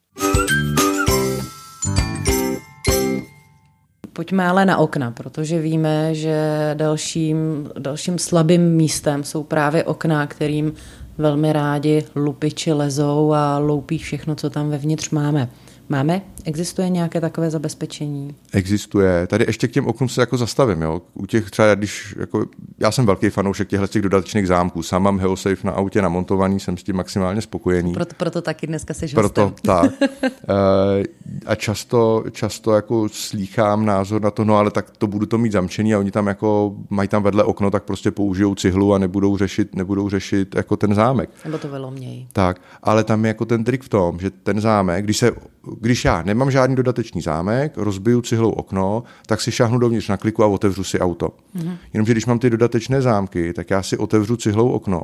Pojďme 4.16 4.48
ale 4.48 4.64
na 4.64 4.78
okna, 4.78 5.10
protože 5.10 5.60
víme, 5.60 6.14
že 6.14 6.70
dalším, 6.74 7.70
dalším 7.78 8.18
slabým 8.18 8.62
místem 8.62 9.24
jsou 9.24 9.42
právě 9.42 9.84
okna, 9.84 10.26
kterým 10.26 10.72
velmi 11.18 11.52
rádi 11.52 12.04
lupiči 12.16 12.72
lezou 12.72 13.32
a 13.32 13.58
loupí 13.58 13.98
všechno, 13.98 14.34
co 14.34 14.50
tam 14.50 14.70
vevnitř 14.70 15.10
máme. 15.10 15.48
Máme? 15.88 16.22
Existuje 16.44 16.88
nějaké 16.88 17.20
takové 17.20 17.50
zabezpečení? 17.50 18.34
Existuje. 18.52 19.26
Tady 19.26 19.44
ještě 19.48 19.68
k 19.68 19.70
těm 19.70 19.86
oknům 19.86 20.08
se 20.08 20.20
jako 20.22 20.36
zastavím. 20.36 20.82
Jo. 20.82 21.02
U 21.14 21.26
těch 21.26 21.50
třeba, 21.50 21.74
když, 21.74 22.16
jako, 22.18 22.46
já 22.78 22.90
jsem 22.90 23.06
velký 23.06 23.30
fanoušek 23.30 23.68
těchto 23.68 23.86
těch 23.86 24.02
dodatečných 24.02 24.46
zámků. 24.46 24.82
Sám 24.82 25.02
mám 25.02 25.18
Heosafe 25.18 25.66
na 25.66 25.72
autě 25.72 26.02
namontovaný, 26.02 26.60
jsem 26.60 26.76
s 26.76 26.82
tím 26.82 26.96
maximálně 26.96 27.40
spokojený. 27.40 27.92
Proto, 27.92 28.14
proto 28.16 28.42
taky 28.42 28.66
dneska 28.66 28.94
jsi 28.94 29.08
Proto 29.08 29.52
tak. 29.62 29.92
Eh, 30.22 31.02
a 31.46 31.54
často, 31.54 32.24
často 32.30 32.72
jako 32.72 33.08
slýchám 33.12 33.86
názor 33.86 34.22
na 34.22 34.30
to, 34.30 34.44
no 34.44 34.56
ale 34.56 34.70
tak 34.70 34.90
to 34.98 35.06
budu 35.06 35.26
to 35.26 35.38
mít 35.38 35.52
zamčený 35.52 35.94
a 35.94 35.98
oni 35.98 36.10
tam 36.10 36.26
jako 36.26 36.74
mají 36.90 37.08
tam 37.08 37.22
vedle 37.22 37.44
okno, 37.44 37.70
tak 37.70 37.84
prostě 37.84 38.10
použijou 38.10 38.54
cihlu 38.54 38.94
a 38.94 38.98
nebudou 38.98 39.36
řešit, 39.36 39.76
nebudou 39.76 40.08
řešit 40.08 40.54
jako 40.54 40.76
ten 40.76 40.94
zámek. 40.94 41.30
Nebo 41.44 41.58
to 41.58 41.68
vylomějí. 41.68 42.28
Tak, 42.32 42.60
ale 42.82 43.04
tam 43.04 43.24
je 43.24 43.28
jako 43.28 43.44
ten 43.44 43.64
trik 43.64 43.82
v 43.82 43.88
tom, 43.88 44.18
že 44.18 44.30
ten 44.30 44.60
zámek, 44.60 45.04
když 45.04 45.16
se 45.16 45.32
když 45.80 46.04
já 46.04 46.22
nemám 46.22 46.50
žádný 46.50 46.76
dodatečný 46.76 47.20
zámek, 47.20 47.72
rozbiju 47.76 48.22
cihlou 48.22 48.50
okno, 48.50 49.02
tak 49.26 49.40
si 49.40 49.52
šahnu 49.52 49.78
dovnitř 49.78 50.08
na 50.08 50.16
kliku 50.16 50.44
a 50.44 50.46
otevřu 50.46 50.84
si 50.84 50.98
auto. 50.98 51.28
Mm-hmm. 51.56 51.76
Jenomže 51.92 52.12
když 52.12 52.26
mám 52.26 52.38
ty 52.38 52.50
dodatečné 52.50 53.02
zámky, 53.02 53.52
tak 53.52 53.70
já 53.70 53.82
si 53.82 53.98
otevřu 53.98 54.36
cihlou 54.36 54.70
okno, 54.70 55.02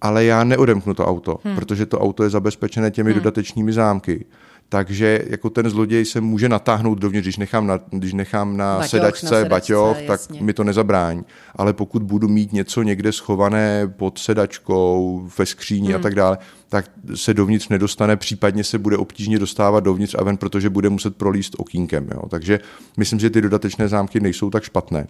ale 0.00 0.24
já 0.24 0.44
neodemknu 0.44 0.94
to 0.94 1.06
auto, 1.06 1.38
hmm. 1.44 1.56
protože 1.56 1.86
to 1.86 2.00
auto 2.00 2.22
je 2.22 2.30
zabezpečené 2.30 2.90
těmi 2.90 3.10
hmm. 3.10 3.20
dodatečnými 3.20 3.72
zámky 3.72 4.24
takže 4.68 5.24
jako 5.26 5.50
ten 5.50 5.70
zloděj 5.70 6.04
se 6.04 6.20
může 6.20 6.48
natáhnout 6.48 6.98
dovnitř, 6.98 7.24
když 7.24 7.36
nechám 7.36 7.66
na, 7.66 7.80
když 7.90 8.12
nechám 8.12 8.56
na 8.56 8.74
baťoch, 8.74 8.90
sedačce, 8.90 9.26
na 9.26 9.30
sedačce 9.30 9.48
baťoch, 9.48 9.96
tak 10.06 10.30
mi 10.40 10.52
to 10.52 10.64
nezabrání. 10.64 11.24
Ale 11.56 11.72
pokud 11.72 12.02
budu 12.02 12.28
mít 12.28 12.52
něco 12.52 12.82
někde 12.82 13.12
schované 13.12 13.88
pod 13.96 14.18
sedačkou, 14.18 15.28
ve 15.38 15.46
skříni 15.46 15.88
hmm. 15.88 15.96
a 15.96 15.98
tak 15.98 16.14
dále, 16.14 16.38
tak 16.68 16.90
se 17.14 17.34
dovnitř 17.34 17.68
nedostane, 17.68 18.16
případně 18.16 18.64
se 18.64 18.78
bude 18.78 18.96
obtížně 18.96 19.38
dostávat 19.38 19.80
dovnitř 19.80 20.16
a 20.18 20.24
ven, 20.24 20.36
protože 20.36 20.70
bude 20.70 20.88
muset 20.88 21.16
prolíst 21.16 21.54
okýnkem. 21.58 22.08
Jo. 22.14 22.22
Takže 22.28 22.60
myslím, 22.96 23.20
že 23.20 23.30
ty 23.30 23.40
dodatečné 23.40 23.88
zámky 23.88 24.20
nejsou 24.20 24.50
tak 24.50 24.62
špatné. 24.62 25.06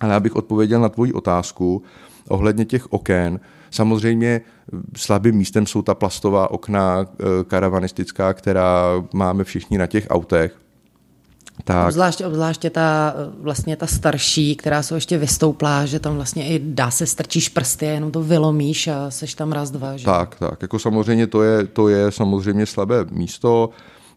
Ale 0.00 0.14
abych 0.14 0.36
odpověděl 0.36 0.80
na 0.80 0.88
tvoji 0.88 1.12
otázku 1.12 1.82
ohledně 2.28 2.64
těch 2.64 2.92
oken, 2.92 3.40
Samozřejmě 3.72 4.40
slabým 4.96 5.34
místem 5.34 5.66
jsou 5.66 5.82
ta 5.82 5.94
plastová 5.94 6.50
okna 6.50 7.06
eh, 7.06 7.24
karavanistická, 7.44 8.34
která 8.34 9.02
máme 9.12 9.44
všichni 9.44 9.78
na 9.78 9.86
těch 9.86 10.06
autech. 10.10 10.56
Tak. 11.64 11.86
Obzvláště, 11.86 12.26
obzvláště 12.26 12.70
ta, 12.70 13.14
vlastně 13.40 13.76
ta 13.76 13.86
starší, 13.86 14.56
která 14.56 14.82
jsou 14.82 14.94
ještě 14.94 15.18
vystouplá, 15.18 15.86
že 15.86 16.00
tam 16.00 16.14
vlastně 16.14 16.48
i 16.48 16.60
dá 16.64 16.90
se 16.90 17.06
strčíš 17.06 17.48
prsty, 17.48 17.86
jenom 17.86 18.10
to 18.10 18.22
vylomíš 18.22 18.88
a 18.88 19.10
seš 19.10 19.34
tam 19.34 19.52
raz, 19.52 19.70
dva. 19.70 19.96
Že? 19.96 20.04
Tak, 20.04 20.34
tak, 20.38 20.62
jako 20.62 20.78
samozřejmě 20.78 21.26
to 21.26 21.42
je, 21.42 21.66
to 21.66 21.88
je 21.88 22.12
samozřejmě 22.12 22.66
slabé 22.66 23.04
místo, 23.10 23.70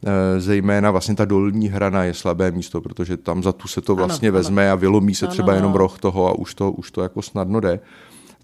eh, 0.06 0.40
zejména 0.40 0.92
vlastně 0.92 1.16
ta 1.16 1.26
dolní 1.26 1.68
hrana 1.68 2.04
je 2.04 2.14
slabé 2.14 2.52
místo, 2.52 2.82
protože 2.82 3.18
tam 3.18 3.44
za 3.44 3.52
tu 3.52 3.68
se 3.68 3.82
to 3.82 3.96
vlastně 3.96 4.30
ano, 4.30 4.38
vezme 4.38 4.64
ano. 4.64 4.74
a 4.74 4.76
vylomí 4.76 5.16
se 5.16 5.26
ano, 5.26 5.34
třeba 5.34 5.54
jenom 5.54 5.74
roh 5.74 6.00
toho 6.00 6.28
a 6.28 6.32
už 6.32 6.54
to, 6.54 6.72
už 6.72 6.92
to 6.92 7.02
jako 7.02 7.22
snadno 7.22 7.60
jde. 7.60 7.80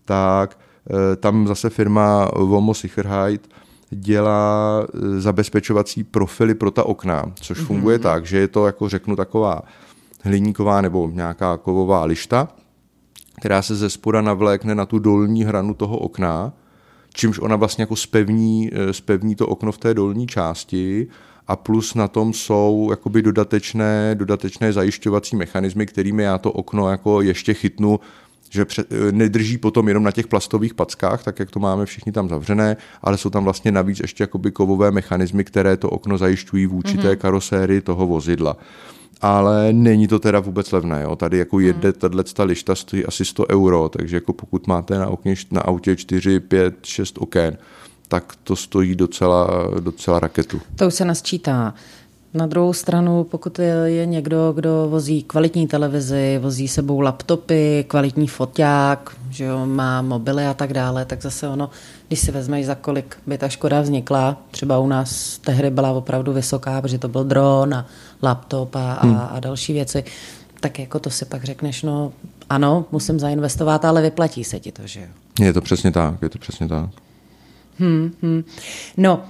Tak 0.05 0.57
eh, 0.59 0.70
tam 1.17 1.47
zase 1.47 1.69
firma 1.69 2.31
Vomo 2.35 2.73
Sicherheit 2.73 3.47
dělá 3.91 4.81
eh, 4.83 5.21
zabezpečovací 5.21 6.03
profily 6.03 6.55
pro 6.55 6.71
ta 6.71 6.83
okna, 6.83 7.31
což 7.35 7.59
mm-hmm. 7.59 7.65
funguje 7.65 7.99
tak, 7.99 8.25
že 8.25 8.37
je 8.37 8.47
to, 8.47 8.65
jako 8.65 8.89
řeknu, 8.89 9.15
taková 9.15 9.61
hliníková 10.23 10.81
nebo 10.81 11.09
nějaká 11.13 11.57
kovová 11.57 12.03
lišta, 12.05 12.47
která 13.39 13.61
se 13.61 13.75
ze 13.75 13.89
spoda 13.89 14.21
navlékne 14.21 14.75
na 14.75 14.85
tu 14.85 14.99
dolní 14.99 15.43
hranu 15.43 15.73
toho 15.73 15.97
okna, 15.97 16.53
čímž 17.13 17.39
ona 17.39 17.55
vlastně 17.55 17.81
jako 17.81 17.95
spevní, 17.95 18.69
eh, 18.73 18.93
spevní 18.93 19.35
to 19.35 19.47
okno 19.47 19.71
v 19.71 19.77
té 19.77 19.93
dolní 19.93 20.27
části 20.27 21.07
a 21.47 21.55
plus 21.55 21.95
na 21.95 22.07
tom 22.07 22.33
jsou 22.33 22.87
jakoby 22.91 23.21
dodatečné, 23.21 24.15
dodatečné 24.15 24.73
zajišťovací 24.73 25.35
mechanismy, 25.35 25.85
kterými 25.85 26.23
já 26.23 26.37
to 26.37 26.51
okno 26.51 26.89
jako 26.89 27.21
ještě 27.21 27.53
chytnu 27.53 27.99
že 28.51 28.65
před, 28.65 28.87
eh, 28.91 29.11
nedrží 29.11 29.57
potom 29.57 29.87
jenom 29.87 30.03
na 30.03 30.11
těch 30.11 30.27
plastových 30.27 30.73
packách, 30.73 31.23
tak 31.23 31.39
jak 31.39 31.51
to 31.51 31.59
máme 31.59 31.85
všichni 31.85 32.11
tam 32.11 32.29
zavřené, 32.29 32.77
ale 33.01 33.17
jsou 33.17 33.29
tam 33.29 33.43
vlastně 33.43 33.71
navíc 33.71 33.99
ještě 33.99 34.23
jakoby 34.23 34.51
kovové 34.51 34.91
mechanismy, 34.91 35.43
které 35.43 35.77
to 35.77 35.89
okno 35.89 36.17
zajišťují 36.17 36.65
v 36.65 36.73
určité 36.73 37.11
mm-hmm. 37.11 37.17
karosérii 37.17 37.81
toho 37.81 38.07
vozidla. 38.07 38.57
Ale 39.21 39.73
není 39.73 40.07
to 40.07 40.19
teda 40.19 40.39
vůbec 40.39 40.71
levné. 40.71 41.01
Jo. 41.01 41.15
Tady 41.15 41.37
jako 41.37 41.59
jede 41.59 41.87
mm. 41.87 41.93
tato 41.93 42.45
lišta 42.45 42.75
stojí 42.75 43.05
asi 43.05 43.25
100 43.25 43.45
euro, 43.51 43.89
takže 43.89 44.15
jako 44.15 44.33
pokud 44.33 44.67
máte 44.67 44.97
na, 44.97 45.07
okně, 45.07 45.35
na 45.51 45.61
autě 45.61 45.95
4, 45.95 46.39
5, 46.39 46.85
6 46.85 47.17
oken, 47.17 47.57
tak 48.07 48.35
to 48.43 48.55
stojí 48.55 48.95
docela, 48.95 49.47
docela 49.79 50.19
raketu. 50.19 50.61
To 50.75 50.87
už 50.87 50.93
se 50.93 51.05
nasčítá. 51.05 51.73
Na 52.33 52.45
druhou 52.45 52.73
stranu, 52.73 53.23
pokud 53.23 53.59
je 53.85 54.05
někdo, 54.05 54.53
kdo 54.55 54.87
vozí 54.89 55.23
kvalitní 55.23 55.67
televizi, 55.67 56.39
vozí 56.41 56.67
sebou 56.67 56.99
laptopy, 56.99 57.85
kvalitní 57.87 58.27
foťák, 58.27 59.15
že 59.29 59.43
jo, 59.43 59.65
má 59.65 60.01
mobily 60.01 60.45
a 60.45 60.53
tak 60.53 60.73
dále, 60.73 61.05
tak 61.05 61.21
zase 61.21 61.47
ono, 61.47 61.69
když 62.07 62.19
si 62.19 62.31
vezmeš, 62.31 62.65
za 62.65 62.75
kolik 62.75 63.17
by 63.27 63.37
ta 63.37 63.49
škoda 63.49 63.81
vznikla, 63.81 64.37
třeba 64.51 64.79
u 64.79 64.87
nás 64.87 65.37
tehdy 65.37 65.69
byla 65.69 65.91
opravdu 65.91 66.33
vysoká, 66.33 66.81
protože 66.81 66.97
to 66.97 67.07
byl 67.07 67.23
dron 67.23 67.73
a 67.73 67.85
laptop 68.23 68.75
a, 68.75 68.99
hmm. 69.01 69.15
a, 69.15 69.19
a 69.19 69.39
další 69.39 69.73
věci, 69.73 70.03
tak 70.59 70.79
jako 70.79 70.99
to 70.99 71.09
si 71.09 71.25
pak 71.25 71.43
řekneš, 71.43 71.83
no 71.83 72.13
ano, 72.49 72.85
musím 72.91 73.19
zainvestovat, 73.19 73.85
ale 73.85 74.01
vyplatí 74.01 74.43
se 74.43 74.59
ti 74.59 74.71
to, 74.71 74.87
že 74.87 75.01
jo. 75.01 75.07
Je 75.45 75.53
to 75.53 75.61
přesně 75.61 75.91
tak, 75.91 76.21
je 76.21 76.29
to 76.29 76.39
přesně 76.39 76.67
tak. 76.67 76.89
Hmm, 77.79 78.11
hmm. 78.21 78.43
No, 78.97 79.23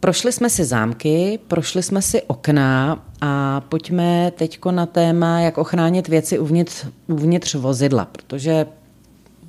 Prošli 0.00 0.32
jsme 0.32 0.50
si 0.50 0.64
zámky, 0.64 1.38
prošli 1.48 1.82
jsme 1.82 2.02
si 2.02 2.22
okna 2.22 3.04
a 3.20 3.60
pojďme 3.60 4.32
teď 4.36 4.60
na 4.70 4.86
téma, 4.86 5.40
jak 5.40 5.58
ochránit 5.58 6.08
věci 6.08 6.38
uvnitř, 6.38 6.86
uvnitř 7.06 7.54
vozidla, 7.54 8.04
protože 8.04 8.66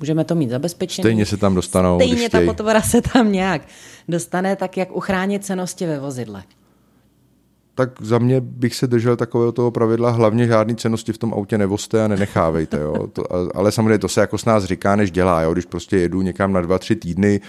můžeme 0.00 0.24
to 0.24 0.34
mít 0.34 0.50
zabezpečené. 0.50 1.02
Stejně 1.02 1.26
se 1.26 1.36
tam 1.36 1.54
dostanou. 1.54 1.98
Stejně 1.98 2.30
ta 2.30 2.40
potvora 2.46 2.82
se 2.82 3.02
tam 3.02 3.32
nějak 3.32 3.62
dostane, 4.08 4.56
tak 4.56 4.76
jak 4.76 4.96
uchránit 4.96 5.44
cenosti 5.44 5.86
ve 5.86 5.98
vozidle. 6.00 6.42
Tak 7.74 7.90
za 8.02 8.18
mě 8.18 8.40
bych 8.40 8.74
se 8.74 8.86
držel 8.86 9.16
takového 9.16 9.52
toho 9.52 9.70
pravidla, 9.70 10.10
hlavně 10.10 10.46
žádný 10.46 10.76
cenosti 10.76 11.12
v 11.12 11.18
tom 11.18 11.34
autě 11.34 11.58
nevozte 11.58 12.04
a 12.04 12.08
nenechávejte. 12.08 12.80
Jo. 12.80 13.06
To, 13.06 13.24
ale 13.56 13.72
samozřejmě 13.72 13.98
to 13.98 14.08
se 14.08 14.20
jako 14.20 14.38
s 14.38 14.44
nás 14.44 14.64
říká, 14.64 14.96
než 14.96 15.10
dělá. 15.10 15.42
Jo. 15.42 15.52
Když 15.52 15.64
prostě 15.64 15.96
jedu 15.96 16.22
někam 16.22 16.52
na 16.52 16.60
dva, 16.60 16.78
tři 16.78 16.96
týdny, 16.96 17.40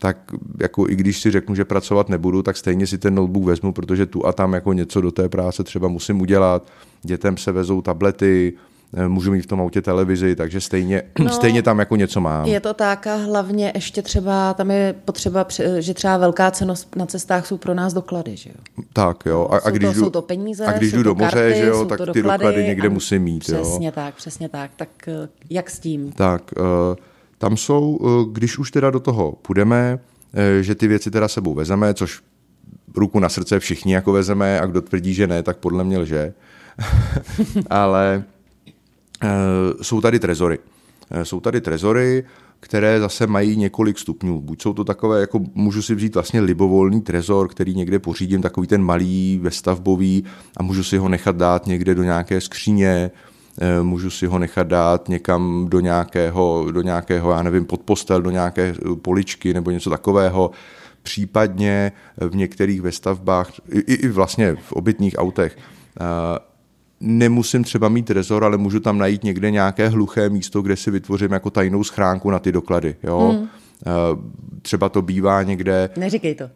tak 0.00 0.16
jako 0.60 0.88
i 0.88 0.96
když 0.96 1.20
si 1.20 1.30
řeknu, 1.30 1.54
že 1.54 1.64
pracovat 1.64 2.08
nebudu, 2.08 2.42
tak 2.42 2.56
stejně 2.56 2.86
si 2.86 2.98
ten 2.98 3.14
notebook 3.14 3.44
vezmu, 3.44 3.72
protože 3.72 4.06
tu 4.06 4.26
a 4.26 4.32
tam 4.32 4.52
jako 4.52 4.72
něco 4.72 5.00
do 5.00 5.10
té 5.10 5.28
práce 5.28 5.64
třeba 5.64 5.88
musím 5.88 6.20
udělat. 6.20 6.66
Dětem 7.02 7.36
se 7.36 7.52
vezou 7.52 7.82
tablety, 7.82 8.52
eh, 8.94 9.08
můžu 9.08 9.32
mít 9.32 9.42
v 9.42 9.46
tom 9.46 9.60
autě 9.60 9.82
televizi, 9.82 10.36
takže 10.36 10.60
stejně, 10.60 11.02
no, 11.18 11.28
stejně 11.40 11.62
tam 11.62 11.78
jako 11.78 11.96
něco 11.96 12.20
mám. 12.20 12.46
Je 12.46 12.60
to 12.60 12.74
tak 12.74 13.06
a 13.06 13.16
hlavně 13.16 13.72
ještě 13.74 14.02
třeba, 14.02 14.54
tam 14.54 14.70
je 14.70 14.94
potřeba, 15.04 15.46
že 15.78 15.94
třeba 15.94 16.16
velká 16.16 16.50
cenost 16.50 16.96
na 16.96 17.06
cestách 17.06 17.46
jsou 17.46 17.56
pro 17.56 17.74
nás 17.74 17.92
doklady, 17.92 18.36
že 18.36 18.50
jo? 18.50 18.84
Tak 18.92 19.22
jo. 19.26 19.48
A, 19.50 19.56
a 19.56 19.70
když 19.70 19.88
to, 19.88 19.94
jdu, 19.94 20.04
jsou 20.04 20.10
to 20.10 20.22
peníze, 20.22 20.66
a 20.66 20.72
když 20.72 20.92
jdu 20.92 21.02
do 21.02 21.14
moře, 21.14 21.30
karty, 21.30 21.58
že 21.58 21.66
jo, 21.66 21.84
tak 21.84 21.98
ty 21.98 22.06
doklady, 22.06 22.22
doklady 22.22 22.64
někde 22.64 22.88
musím 22.88 23.22
mít. 23.22 23.38
Přesně 23.38 23.86
jo? 23.86 23.92
tak, 23.92 24.14
přesně 24.14 24.48
tak. 24.48 24.70
Tak 24.76 24.88
eh, 25.08 25.28
jak 25.50 25.70
s 25.70 25.78
tím? 25.78 26.12
Tak, 26.12 26.42
uh, 26.58 26.96
tam 27.40 27.56
jsou, 27.56 27.98
eh, 28.02 28.28
když 28.32 28.58
už 28.58 28.70
teda 28.70 28.90
do 28.90 29.00
toho 29.00 29.32
půjdeme, 29.32 29.98
eh, 30.34 30.62
že 30.62 30.74
ty 30.74 30.88
věci 30.88 31.10
teda 31.10 31.28
sebou 31.28 31.54
vezeme, 31.54 31.94
což 31.94 32.20
ruku 32.96 33.20
na 33.20 33.28
srdce 33.28 33.60
všichni 33.60 33.92
jako 33.92 34.12
vezeme 34.12 34.60
a 34.60 34.66
kdo 34.66 34.82
tvrdí, 34.82 35.14
že 35.14 35.26
ne, 35.26 35.42
tak 35.42 35.56
podle 35.56 35.84
mě 35.84 35.98
lže. 35.98 36.34
Ale 37.70 38.24
eh, 39.22 39.28
jsou 39.82 40.00
tady 40.00 40.18
trezory. 40.18 40.58
Jsou 41.22 41.40
tady 41.40 41.60
trezory, 41.60 42.24
které 42.60 43.00
zase 43.00 43.26
mají 43.26 43.56
několik 43.56 43.98
stupňů. 43.98 44.40
Buď 44.40 44.62
jsou 44.62 44.72
to 44.72 44.84
takové, 44.84 45.20
jako 45.20 45.40
můžu 45.54 45.82
si 45.82 45.94
vzít 45.94 46.14
vlastně 46.14 46.40
libovolný 46.40 47.00
trezor, 47.00 47.48
který 47.48 47.74
někde 47.74 47.98
pořídím, 47.98 48.42
takový 48.42 48.66
ten 48.66 48.82
malý, 48.82 49.40
vestavbový 49.42 50.24
a 50.56 50.62
můžu 50.62 50.84
si 50.84 50.96
ho 50.96 51.08
nechat 51.08 51.36
dát 51.36 51.66
někde 51.66 51.94
do 51.94 52.02
nějaké 52.02 52.40
skříně, 52.40 53.10
můžu 53.82 54.10
si 54.10 54.26
ho 54.26 54.38
nechat 54.38 54.66
dát 54.66 55.08
někam 55.08 55.66
do 55.68 55.80
nějakého, 55.80 56.66
do 56.70 56.82
nějakého, 56.82 57.30
já 57.30 57.42
nevím, 57.42 57.64
pod 57.64 57.80
postel, 57.80 58.22
do 58.22 58.30
nějaké 58.30 58.74
poličky 59.02 59.54
nebo 59.54 59.70
něco 59.70 59.90
takového. 59.90 60.50
Případně 61.02 61.92
v 62.16 62.36
některých 62.36 62.80
vestavbách, 62.80 63.50
i, 63.68 63.78
i 63.92 64.08
vlastně 64.08 64.54
v 64.54 64.72
obytných 64.72 65.14
autech, 65.18 65.58
eh, 66.00 66.04
nemusím 67.00 67.64
třeba 67.64 67.88
mít 67.88 68.10
rezor, 68.10 68.44
ale 68.44 68.56
můžu 68.56 68.80
tam 68.80 68.98
najít 68.98 69.24
někde 69.24 69.50
nějaké 69.50 69.88
hluché 69.88 70.28
místo, 70.28 70.62
kde 70.62 70.76
si 70.76 70.90
vytvořím 70.90 71.32
jako 71.32 71.50
tajnou 71.50 71.84
schránku 71.84 72.30
na 72.30 72.38
ty 72.38 72.52
doklady. 72.52 72.96
Jo? 73.02 73.36
Hmm. 73.38 73.48
Třeba 74.62 74.88
to 74.88 75.02
bývá 75.02 75.42
někde... 75.42 75.90
Neříkej 75.96 76.34
to. 76.34 76.50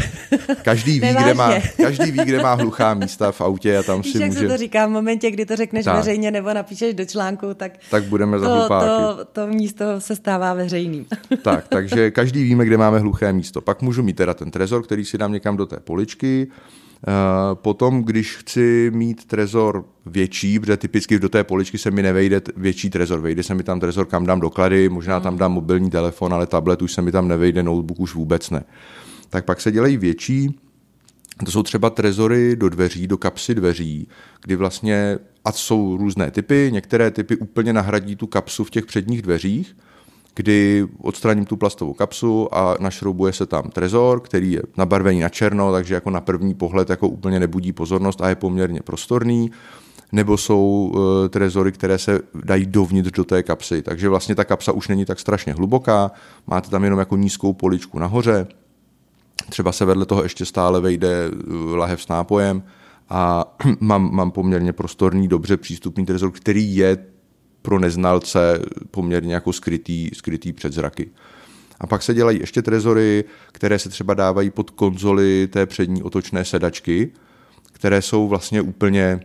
Každý 0.62 1.00
ví, 1.00 1.08
kde 1.22 1.34
má, 1.34 1.52
každý 1.76 2.10
ví, 2.10 2.18
kde 2.24 2.42
má 2.42 2.54
hluchá 2.54 2.94
místa 2.94 3.32
v 3.32 3.40
autě 3.40 3.78
a 3.78 3.82
tam 3.82 4.02
Víš, 4.02 4.12
si 4.12 4.22
jak 4.22 4.30
může... 4.30 4.40
se 4.40 4.48
to 4.48 4.56
říká 4.56 4.86
v 4.86 4.90
momentě, 4.90 5.30
kdy 5.30 5.46
to 5.46 5.56
řekneš 5.56 5.84
tak. 5.84 5.96
veřejně 5.96 6.30
nebo 6.30 6.54
napíšeš 6.54 6.94
do 6.94 7.04
článku, 7.04 7.54
tak, 7.54 7.72
tak 7.90 8.04
budeme 8.04 8.38
za 8.38 8.46
to, 8.46 8.68
to, 8.68 9.24
to 9.32 9.46
místo 9.46 9.84
se 9.98 10.16
stává 10.16 10.54
veřejným. 10.54 11.06
tak, 11.42 11.68
takže 11.68 12.10
každý 12.10 12.42
víme, 12.42 12.64
kde 12.64 12.76
máme 12.76 12.98
hluché 12.98 13.32
místo. 13.32 13.60
Pak 13.60 13.82
můžu 13.82 14.02
mít 14.02 14.16
teda 14.16 14.34
ten 14.34 14.50
trezor, 14.50 14.82
který 14.82 15.04
si 15.04 15.18
dám 15.18 15.32
někam 15.32 15.56
do 15.56 15.66
té 15.66 15.76
poličky, 15.80 16.46
eh, 16.50 17.12
Potom, 17.54 18.02
když 18.02 18.36
chci 18.36 18.90
mít 18.94 19.24
trezor 19.24 19.84
větší, 20.06 20.60
protože 20.60 20.76
typicky 20.76 21.18
do 21.18 21.28
té 21.28 21.44
poličky 21.44 21.78
se 21.78 21.90
mi 21.90 22.02
nevejde 22.02 22.42
větší 22.56 22.90
trezor, 22.90 23.20
vejde 23.20 23.42
se 23.42 23.54
mi 23.54 23.62
tam 23.62 23.80
trezor, 23.80 24.06
kam 24.06 24.26
dám 24.26 24.40
doklady, 24.40 24.88
možná 24.88 25.20
tam 25.20 25.38
dám 25.38 25.52
mobilní 25.52 25.90
telefon, 25.90 26.34
ale 26.34 26.46
tablet 26.46 26.82
už 26.82 26.92
se 26.92 27.02
mi 27.02 27.12
tam 27.12 27.28
nevejde, 27.28 27.62
notebook 27.62 28.00
už 28.00 28.14
vůbec 28.14 28.50
ne 28.50 28.64
tak 29.32 29.44
pak 29.44 29.60
se 29.60 29.72
dělají 29.72 29.96
větší, 29.96 30.60
to 31.44 31.50
jsou 31.50 31.62
třeba 31.62 31.90
trezory 31.90 32.56
do 32.56 32.68
dveří, 32.68 33.06
do 33.06 33.18
kapsy 33.18 33.54
dveří, 33.54 34.08
kdy 34.42 34.56
vlastně, 34.56 35.18
a 35.44 35.52
jsou 35.52 35.96
různé 35.96 36.30
typy, 36.30 36.70
některé 36.72 37.10
typy 37.10 37.36
úplně 37.36 37.72
nahradí 37.72 38.16
tu 38.16 38.26
kapsu 38.26 38.64
v 38.64 38.70
těch 38.70 38.86
předních 38.86 39.22
dveřích, 39.22 39.76
kdy 40.34 40.86
odstraním 40.98 41.44
tu 41.44 41.56
plastovou 41.56 41.92
kapsu 41.92 42.54
a 42.54 42.76
našroubuje 42.80 43.32
se 43.32 43.46
tam 43.46 43.62
trezor, 43.62 44.20
který 44.20 44.52
je 44.52 44.62
nabarvený 44.76 45.20
na 45.20 45.28
černo, 45.28 45.72
takže 45.72 45.94
jako 45.94 46.10
na 46.10 46.20
první 46.20 46.54
pohled 46.54 46.90
jako 46.90 47.08
úplně 47.08 47.40
nebudí 47.40 47.72
pozornost 47.72 48.20
a 48.20 48.28
je 48.28 48.34
poměrně 48.34 48.80
prostorný. 48.80 49.50
Nebo 50.14 50.36
jsou 50.36 50.92
uh, 50.94 51.28
trezory, 51.28 51.72
které 51.72 51.98
se 51.98 52.20
dají 52.44 52.66
dovnitř 52.66 53.10
do 53.10 53.24
té 53.24 53.42
kapsy. 53.42 53.82
Takže 53.82 54.08
vlastně 54.08 54.34
ta 54.34 54.44
kapsa 54.44 54.72
už 54.72 54.88
není 54.88 55.04
tak 55.04 55.20
strašně 55.20 55.52
hluboká, 55.52 56.10
máte 56.46 56.70
tam 56.70 56.84
jenom 56.84 56.98
jako 56.98 57.16
nízkou 57.16 57.52
poličku 57.52 57.98
nahoře, 57.98 58.46
Třeba 59.48 59.72
se 59.72 59.84
vedle 59.84 60.06
toho 60.06 60.22
ještě 60.22 60.44
stále 60.44 60.80
vejde 60.80 61.30
uh, 61.30 61.76
lahev 61.76 62.02
s 62.02 62.08
nápojem 62.08 62.62
a 63.08 63.54
mám, 63.80 64.14
mám 64.14 64.30
poměrně 64.30 64.72
prostorný, 64.72 65.28
dobře 65.28 65.56
přístupný 65.56 66.06
trezor, 66.06 66.30
který 66.30 66.76
je 66.76 66.98
pro 67.62 67.78
neznalce 67.78 68.62
poměrně 68.90 69.34
jako 69.34 69.52
skrytý, 69.52 70.10
skrytý 70.14 70.52
před 70.52 70.72
zraky. 70.72 71.10
A 71.80 71.86
pak 71.86 72.02
se 72.02 72.14
dělají 72.14 72.40
ještě 72.40 72.62
trezory, 72.62 73.24
které 73.52 73.78
se 73.78 73.88
třeba 73.88 74.14
dávají 74.14 74.50
pod 74.50 74.70
konzoli 74.70 75.46
té 75.46 75.66
přední 75.66 76.02
otočné 76.02 76.44
sedačky, 76.44 77.12
které 77.72 78.02
jsou 78.02 78.28
vlastně 78.28 78.62
úplně, 78.62 79.20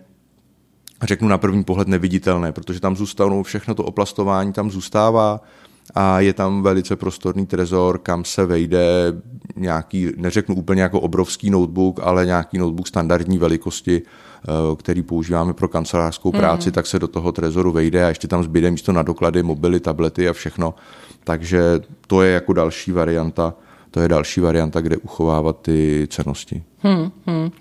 řeknu 1.04 1.28
na 1.28 1.38
první 1.38 1.64
pohled, 1.64 1.88
neviditelné, 1.88 2.52
protože 2.52 2.80
tam 2.80 2.96
zůstanou 2.96 3.44
všechno 3.44 3.76
to 3.76 3.84
oplastování, 3.84 4.54
tam 4.54 4.72
zůstává, 4.72 5.42
a 5.96 6.20
je 6.20 6.34
tam 6.34 6.64
velice 6.64 6.96
prostorný 6.96 7.46
trezor, 7.46 7.98
kam 7.98 8.26
se 8.26 8.46
vejde 8.46 9.14
nějaký, 9.56 10.12
neřeknu 10.18 10.56
úplně 10.56 10.82
jako 10.82 11.00
obrovský 11.00 11.50
notebook, 11.50 12.00
ale 12.04 12.26
nějaký 12.26 12.58
notebook 12.58 12.88
standardní 12.88 13.38
velikosti, 13.38 14.02
eh, 14.02 14.76
který 14.76 15.04
používáme 15.04 15.54
pro 15.54 15.68
kancelářskou 15.68 16.32
práci, 16.32 16.70
mm. 16.70 16.74
tak 16.74 16.88
se 16.88 17.00
do 17.00 17.08
toho 17.08 17.32
trezoru 17.32 17.72
vejde 17.72 18.06
a 18.06 18.08
ještě 18.08 18.28
tam 18.28 18.44
zbyde 18.44 18.72
místo 18.72 18.92
na 18.92 19.04
doklady, 19.04 19.44
mobily, 19.44 19.80
tablety 19.80 20.30
a 20.30 20.34
všechno. 20.34 20.74
Takže 21.24 21.80
to 22.08 22.22
je 22.22 22.34
jako 22.34 22.54
další 22.54 22.92
varianta, 22.92 23.54
to 23.92 24.00
je 24.00 24.08
další 24.08 24.42
varianta, 24.42 24.82
kde 24.82 24.98
uchovávat 24.98 25.62
ty 25.62 26.08
cenosti. 26.12 26.64
Hmm, 26.80 27.12
hmm. 27.26 27.52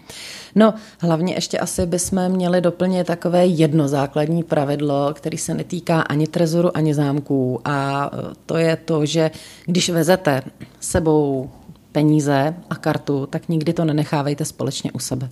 No, 0.55 0.75
hlavně 1.01 1.35
ještě 1.35 1.59
asi 1.59 1.87
bychom 1.87 2.29
měli 2.29 2.61
doplnit 2.61 3.07
takové 3.07 3.47
jedno 3.47 3.89
základní 3.89 4.43
pravidlo, 4.43 5.15
který 5.15 5.39
se 5.39 5.55
netýká 5.55 6.01
ani 6.01 6.27
trezoru, 6.27 6.77
ani 6.77 6.95
zámků 6.95 7.61
a 7.65 8.11
to 8.47 8.57
je 8.57 8.77
to, 8.77 9.07
že 9.07 9.31
když 9.67 9.91
vezete 9.91 10.43
sebou 10.81 11.51
peníze 11.93 12.55
a 12.71 12.75
kartu, 12.75 13.27
tak 13.27 13.49
nikdy 13.49 13.73
to 13.73 13.85
nenechávejte 13.85 14.45
společně 14.45 14.93
u 14.93 14.99
sebe. 14.99 15.29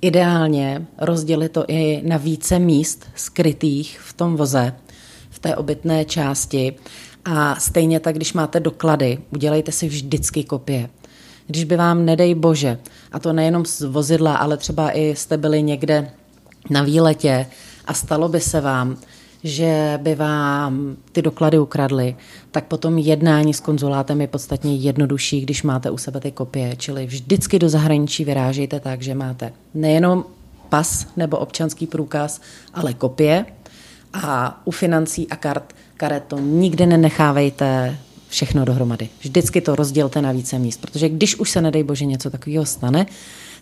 Ideálně 0.00 0.86
rozdělit 0.98 1.48
to 1.48 1.64
i 1.68 2.02
na 2.04 2.16
více 2.16 2.58
míst 2.58 3.06
skrytých 3.14 4.00
v 4.00 4.12
tom 4.12 4.36
voze, 4.36 4.72
v 5.30 5.38
té 5.38 5.56
obytné 5.56 6.04
části 6.04 6.74
a 7.24 7.56
stejně 7.60 8.00
tak, 8.00 8.16
když 8.16 8.32
máte 8.32 8.60
doklady, 8.60 9.18
udělejte 9.30 9.72
si 9.72 9.88
vždycky 9.88 10.44
kopie. 10.44 10.90
Když 11.46 11.64
by 11.64 11.76
vám, 11.76 12.04
nedej 12.04 12.34
bože, 12.34 12.78
a 13.12 13.18
to 13.18 13.32
nejenom 13.32 13.64
z 13.64 13.82
vozidla, 13.82 14.36
ale 14.36 14.56
třeba 14.56 14.90
i 14.90 15.16
jste 15.16 15.36
byli 15.36 15.62
někde 15.62 16.10
na 16.70 16.82
výletě 16.82 17.46
a 17.84 17.94
stalo 17.94 18.28
by 18.28 18.40
se 18.40 18.60
vám, 18.60 18.96
že 19.44 19.98
by 20.02 20.14
vám 20.14 20.96
ty 21.12 21.22
doklady 21.22 21.58
ukradly, 21.58 22.16
tak 22.50 22.64
potom 22.64 22.98
jednání 22.98 23.54
s 23.54 23.60
konzulátem 23.60 24.20
je 24.20 24.26
podstatně 24.26 24.76
jednodušší, 24.76 25.40
když 25.40 25.62
máte 25.62 25.90
u 25.90 25.98
sebe 25.98 26.20
ty 26.20 26.32
kopie. 26.32 26.76
Čili 26.76 27.06
vždycky 27.06 27.58
do 27.58 27.68
zahraničí 27.68 28.24
vyrážejte 28.24 28.80
tak, 28.80 29.02
že 29.02 29.14
máte 29.14 29.52
nejenom 29.74 30.24
pas 30.68 31.06
nebo 31.16 31.36
občanský 31.36 31.86
průkaz, 31.86 32.40
ale 32.74 32.94
kopie. 32.94 33.46
A 34.12 34.60
u 34.64 34.70
financí 34.70 35.28
a 35.28 35.36
kart, 35.36 35.74
karet 35.96 36.24
to 36.24 36.38
nikdy 36.38 36.86
nenechávejte 36.86 37.96
všechno 38.28 38.64
dohromady. 38.64 39.08
Vždycky 39.20 39.60
to 39.60 39.76
rozdělte 39.76 40.22
na 40.22 40.32
více 40.32 40.58
míst, 40.58 40.80
protože 40.80 41.08
když 41.08 41.36
už 41.36 41.50
se, 41.50 41.60
nedej 41.60 41.82
bože, 41.82 42.04
něco 42.04 42.30
takového 42.30 42.66
stane, 42.66 43.06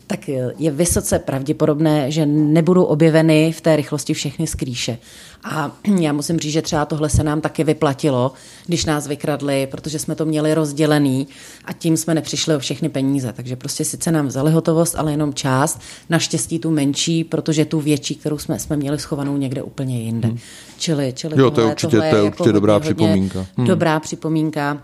tak 0.07 0.29
je 0.59 0.71
vysoce 0.71 1.19
pravděpodobné, 1.19 2.11
že 2.11 2.27
nebudou 2.27 2.85
objeveny 2.85 3.53
v 3.53 3.61
té 3.61 3.77
rychlosti 3.77 4.15
všechny 4.15 4.47
skrýše. 4.47 4.99
A 5.45 5.77
já 6.01 6.13
musím 6.13 6.39
říct, 6.39 6.53
že 6.53 6.63
třeba 6.63 6.85
tohle 6.85 7.11
se 7.11 7.25
nám 7.25 7.41
taky 7.41 7.65
vyplatilo, 7.65 8.33
když 8.67 8.85
nás 8.85 9.07
vykradli, 9.07 9.69
protože 9.71 9.99
jsme 9.99 10.15
to 10.15 10.25
měli 10.25 10.55
rozdělený 10.55 11.29
a 11.65 11.73
tím 11.73 11.97
jsme 11.97 12.15
nepřišli 12.15 12.57
o 12.57 12.59
všechny 12.59 12.89
peníze. 12.89 13.33
Takže 13.33 13.57
prostě 13.57 13.85
sice 13.85 14.13
nám 14.13 14.27
vzali 14.27 14.53
hotovost, 14.53 14.95
ale 14.99 15.11
jenom 15.11 15.35
část, 15.35 15.81
naštěstí 16.11 16.59
tu 16.59 16.71
menší, 16.71 17.25
protože 17.25 17.65
tu 17.65 17.81
větší, 17.81 18.15
kterou 18.15 18.39
jsme, 18.39 18.59
jsme 18.59 18.77
měli 18.77 18.99
schovanou 18.99 19.37
někde 19.37 19.63
úplně 19.63 20.03
jinde. 20.03 20.29
Hmm. 20.29 20.39
Čili, 20.79 21.13
čili 21.17 21.41
jo, 21.41 21.51
tohle, 21.51 21.55
to 21.55 21.61
je 21.61 21.67
určitě, 21.67 21.97
to 21.97 22.03
je 22.03 22.23
určitě 22.23 22.27
jako 22.27 22.53
dobrá 22.53 22.75
hodně, 22.75 22.85
připomínka. 22.85 23.47
Hmm. 23.57 23.67
Dobrá 23.67 24.01
připomínka 24.01 24.83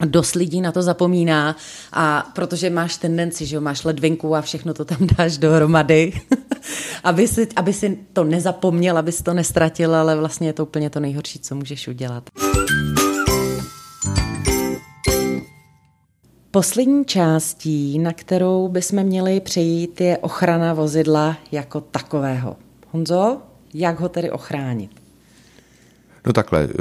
dost 0.00 0.34
lidí 0.34 0.60
na 0.60 0.72
to 0.72 0.82
zapomíná 0.82 1.56
a 1.92 2.30
protože 2.34 2.70
máš 2.70 2.96
tendenci, 2.96 3.46
že 3.46 3.56
jo, 3.56 3.60
máš 3.60 3.84
ledvinku 3.84 4.36
a 4.36 4.40
všechno 4.40 4.74
to 4.74 4.84
tam 4.84 4.98
dáš 5.18 5.38
dohromady, 5.38 6.12
aby, 7.04 7.28
si, 7.28 7.48
aby 7.56 7.72
si 7.72 7.98
to 8.12 8.24
nezapomněl, 8.24 8.98
aby 8.98 9.12
si 9.12 9.22
to 9.22 9.34
nestratil, 9.34 9.94
ale 9.94 10.16
vlastně 10.16 10.48
je 10.48 10.52
to 10.52 10.62
úplně 10.62 10.90
to 10.90 11.00
nejhorší, 11.00 11.38
co 11.38 11.54
můžeš 11.54 11.88
udělat. 11.88 12.30
Poslední 16.50 17.04
částí, 17.04 17.98
na 17.98 18.12
kterou 18.12 18.68
bychom 18.68 19.02
měli 19.02 19.40
přejít, 19.40 20.00
je 20.00 20.18
ochrana 20.18 20.74
vozidla 20.74 21.36
jako 21.52 21.80
takového. 21.80 22.56
Honzo, 22.90 23.38
jak 23.74 24.00
ho 24.00 24.08
tedy 24.08 24.30
ochránit? 24.30 24.90
No 26.26 26.32
takhle, 26.32 26.68
eh, 26.70 26.76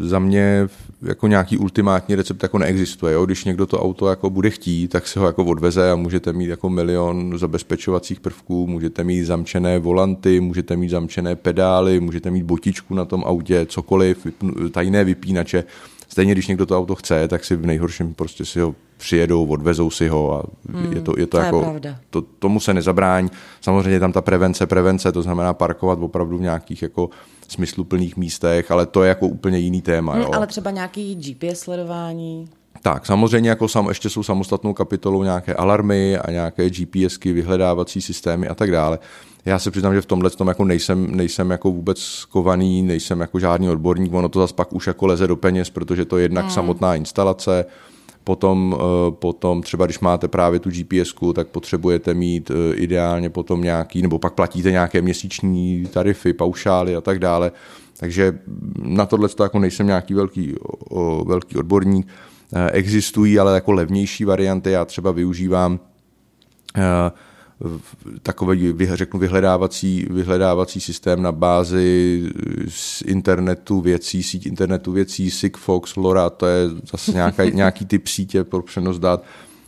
za 0.00 0.18
mě 0.18 0.68
jako 1.02 1.26
nějaký 1.26 1.58
ultimátní 1.58 2.14
recept 2.14 2.42
jako 2.42 2.58
neexistuje. 2.58 3.14
Jo? 3.14 3.26
Když 3.26 3.44
někdo 3.44 3.66
to 3.66 3.82
auto 3.82 4.08
jako 4.08 4.30
bude 4.30 4.50
chtít, 4.50 4.88
tak 4.88 5.08
si 5.08 5.18
ho 5.18 5.26
jako 5.26 5.44
odveze 5.44 5.90
a 5.90 5.96
můžete 5.96 6.32
mít 6.32 6.46
jako 6.46 6.68
milion 6.70 7.38
zabezpečovacích 7.38 8.20
prvků, 8.20 8.66
můžete 8.66 9.04
mít 9.04 9.24
zamčené 9.24 9.78
volanty, 9.78 10.40
můžete 10.40 10.76
mít 10.76 10.88
zamčené 10.88 11.36
pedály, 11.36 12.00
můžete 12.00 12.30
mít 12.30 12.42
botičku 12.42 12.94
na 12.94 13.04
tom 13.04 13.24
autě, 13.26 13.66
cokoliv, 13.66 14.26
tajné 14.70 15.04
vypínače. 15.04 15.64
Stejně, 16.12 16.32
když 16.32 16.46
někdo 16.46 16.66
to 16.66 16.78
auto 16.78 16.94
chce, 16.94 17.28
tak 17.28 17.44
si 17.44 17.56
v 17.56 17.66
nejhorším 17.66 18.14
prostě 18.14 18.44
si 18.44 18.60
ho 18.60 18.74
přijedou, 18.96 19.46
odvezou 19.46 19.90
si 19.90 20.08
ho 20.08 20.32
a 20.32 20.42
hmm, 20.72 20.92
je 20.92 21.00
to, 21.00 21.14
je 21.18 21.26
to, 21.26 21.36
to 21.36 21.44
jako, 21.44 21.80
je 21.84 21.96
to, 22.10 22.22
tomu 22.22 22.60
se 22.60 22.74
nezabráň. 22.74 23.28
Samozřejmě 23.60 24.00
tam 24.00 24.12
ta 24.12 24.20
prevence, 24.20 24.66
prevence, 24.66 25.12
to 25.12 25.22
znamená 25.22 25.54
parkovat 25.54 25.98
opravdu 26.02 26.38
v 26.38 26.40
nějakých 26.40 26.82
jako 26.82 27.10
smysluplných 27.48 28.16
místech, 28.16 28.70
ale 28.70 28.86
to 28.86 29.02
je 29.02 29.08
jako 29.08 29.26
úplně 29.26 29.58
jiný 29.58 29.82
téma. 29.82 30.12
Hmm, 30.12 30.22
jo. 30.22 30.30
Ale 30.34 30.46
třeba 30.46 30.70
nějaký 30.70 31.14
GPS 31.14 31.60
sledování. 31.60 32.48
Tak, 32.82 33.06
samozřejmě 33.06 33.50
jako 33.50 33.68
sam, 33.68 33.88
ještě 33.88 34.10
jsou 34.10 34.22
samostatnou 34.22 34.72
kapitolou 34.72 35.22
nějaké 35.22 35.54
alarmy 35.54 36.18
a 36.18 36.30
nějaké 36.30 36.70
GPSky, 36.70 37.32
vyhledávací 37.32 38.00
systémy 38.00 38.48
a 38.48 38.54
tak 38.54 38.70
dále. 38.70 38.98
Já 39.44 39.58
se 39.58 39.70
přiznám, 39.70 39.94
že 39.94 40.00
v 40.00 40.06
tomhle 40.06 40.30
tom 40.30 40.48
jako 40.48 40.64
nejsem, 40.64 41.16
nejsem 41.16 41.50
jako 41.50 41.70
vůbec 41.70 42.24
kovaný, 42.24 42.82
nejsem 42.82 43.20
jako 43.20 43.38
žádný 43.38 43.68
odborník, 43.68 44.12
ono 44.12 44.28
to 44.28 44.40
zase 44.40 44.54
pak 44.54 44.72
už 44.72 44.86
jako 44.86 45.06
leze 45.06 45.26
do 45.26 45.36
peněz, 45.36 45.70
protože 45.70 46.04
to 46.04 46.18
je 46.18 46.24
jednak 46.24 46.44
hmm. 46.44 46.54
samotná 46.54 46.94
instalace, 46.94 47.64
Potom, 48.24 48.76
eh, 48.78 49.10
potom 49.10 49.62
třeba 49.62 49.84
když 49.84 50.00
máte 50.00 50.28
právě 50.28 50.60
tu 50.60 50.70
gps 50.70 51.14
tak 51.34 51.48
potřebujete 51.48 52.14
mít 52.14 52.50
eh, 52.50 52.74
ideálně 52.74 53.30
potom 53.30 53.62
nějaký, 53.62 54.02
nebo 54.02 54.18
pak 54.18 54.32
platíte 54.32 54.70
nějaké 54.70 55.02
měsíční 55.02 55.86
tarify, 55.92 56.32
paušály 56.32 56.96
a 56.96 57.00
tak 57.00 57.18
dále. 57.18 57.52
Takže 58.00 58.38
na 58.82 59.06
tohle 59.06 59.28
to 59.28 59.42
jako 59.42 59.58
nejsem 59.58 59.86
nějaký 59.86 60.14
velký, 60.14 60.54
velký 61.24 61.56
odborník. 61.56 62.08
Eh, 62.52 62.70
existují 62.70 63.38
ale 63.38 63.54
jako 63.54 63.72
levnější 63.72 64.24
varianty, 64.24 64.70
já 64.70 64.84
třeba 64.84 65.12
využívám 65.12 65.80
takový, 68.22 68.74
řeknu, 68.92 69.20
vyhledávací, 69.20 70.06
vyhledávací 70.10 70.80
systém 70.80 71.22
na 71.22 71.32
bázi 71.32 72.22
z 72.68 73.02
internetu 73.02 73.80
věcí, 73.80 74.22
síť 74.22 74.46
internetu 74.46 74.92
věcí, 74.92 75.30
Sigfox, 75.30 75.96
LoRa, 75.96 76.30
to 76.30 76.46
je 76.46 76.68
zase 76.92 77.12
nějaký, 77.12 77.42
nějaký 77.54 77.84
typ 77.86 78.08
sítě 78.08 78.44
pro 78.44 78.62
přenos 78.62 78.98
dat. 78.98 79.24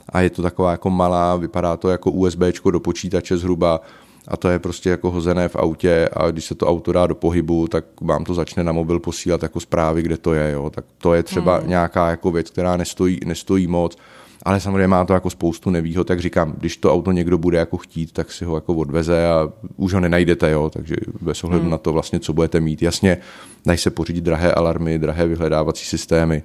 A 0.08 0.20
je 0.20 0.30
to 0.30 0.42
taková 0.42 0.70
jako 0.70 0.90
malá, 0.90 1.36
vypadá 1.36 1.76
to 1.76 1.88
jako 1.88 2.10
USB 2.10 2.40
do 2.70 2.80
počítače 2.80 3.36
zhruba 3.36 3.80
a 4.28 4.36
to 4.36 4.48
je 4.48 4.58
prostě 4.58 4.90
jako 4.90 5.10
hozené 5.10 5.48
v 5.48 5.56
autě 5.56 6.08
a 6.12 6.30
když 6.30 6.44
se 6.44 6.54
to 6.54 6.66
auto 6.66 6.92
dá 6.92 7.06
do 7.06 7.14
pohybu, 7.14 7.68
tak 7.68 7.84
vám 8.00 8.24
to 8.24 8.34
začne 8.34 8.64
na 8.64 8.72
mobil 8.72 8.98
posílat 8.98 9.42
jako 9.42 9.60
zprávy, 9.60 10.02
kde 10.02 10.16
to 10.16 10.34
je, 10.34 10.52
jo. 10.52 10.70
tak 10.70 10.84
to 10.98 11.14
je 11.14 11.22
třeba 11.22 11.56
hmm. 11.56 11.68
nějaká 11.68 12.10
jako 12.10 12.30
věc, 12.30 12.50
která 12.50 12.76
nestojí, 12.76 13.20
nestojí 13.24 13.66
moc 13.66 13.96
ale 14.44 14.60
samozřejmě 14.60 14.88
má 14.88 15.04
to 15.04 15.12
jako 15.12 15.30
spoustu 15.30 15.70
nevýhod, 15.70 16.06
tak 16.06 16.20
říkám, 16.20 16.54
když 16.58 16.76
to 16.76 16.92
auto 16.92 17.12
někdo 17.12 17.38
bude 17.38 17.58
jako 17.58 17.76
chtít, 17.76 18.12
tak 18.12 18.32
si 18.32 18.44
ho 18.44 18.54
jako 18.54 18.74
odveze 18.74 19.28
a 19.28 19.48
už 19.76 19.94
ho 19.94 20.00
nenajdete, 20.00 20.50
jo, 20.50 20.70
takže 20.70 20.96
bez 21.20 21.44
ohledu 21.44 21.62
hmm. 21.62 21.70
na 21.70 21.78
to 21.78 21.92
vlastně, 21.92 22.20
co 22.20 22.32
budete 22.32 22.60
mít. 22.60 22.82
Jasně, 22.82 23.18
dají 23.66 23.78
se 23.78 23.90
pořídit 23.90 24.20
drahé 24.20 24.54
alarmy, 24.54 24.98
drahé 24.98 25.26
vyhledávací 25.26 25.86
systémy, 25.86 26.42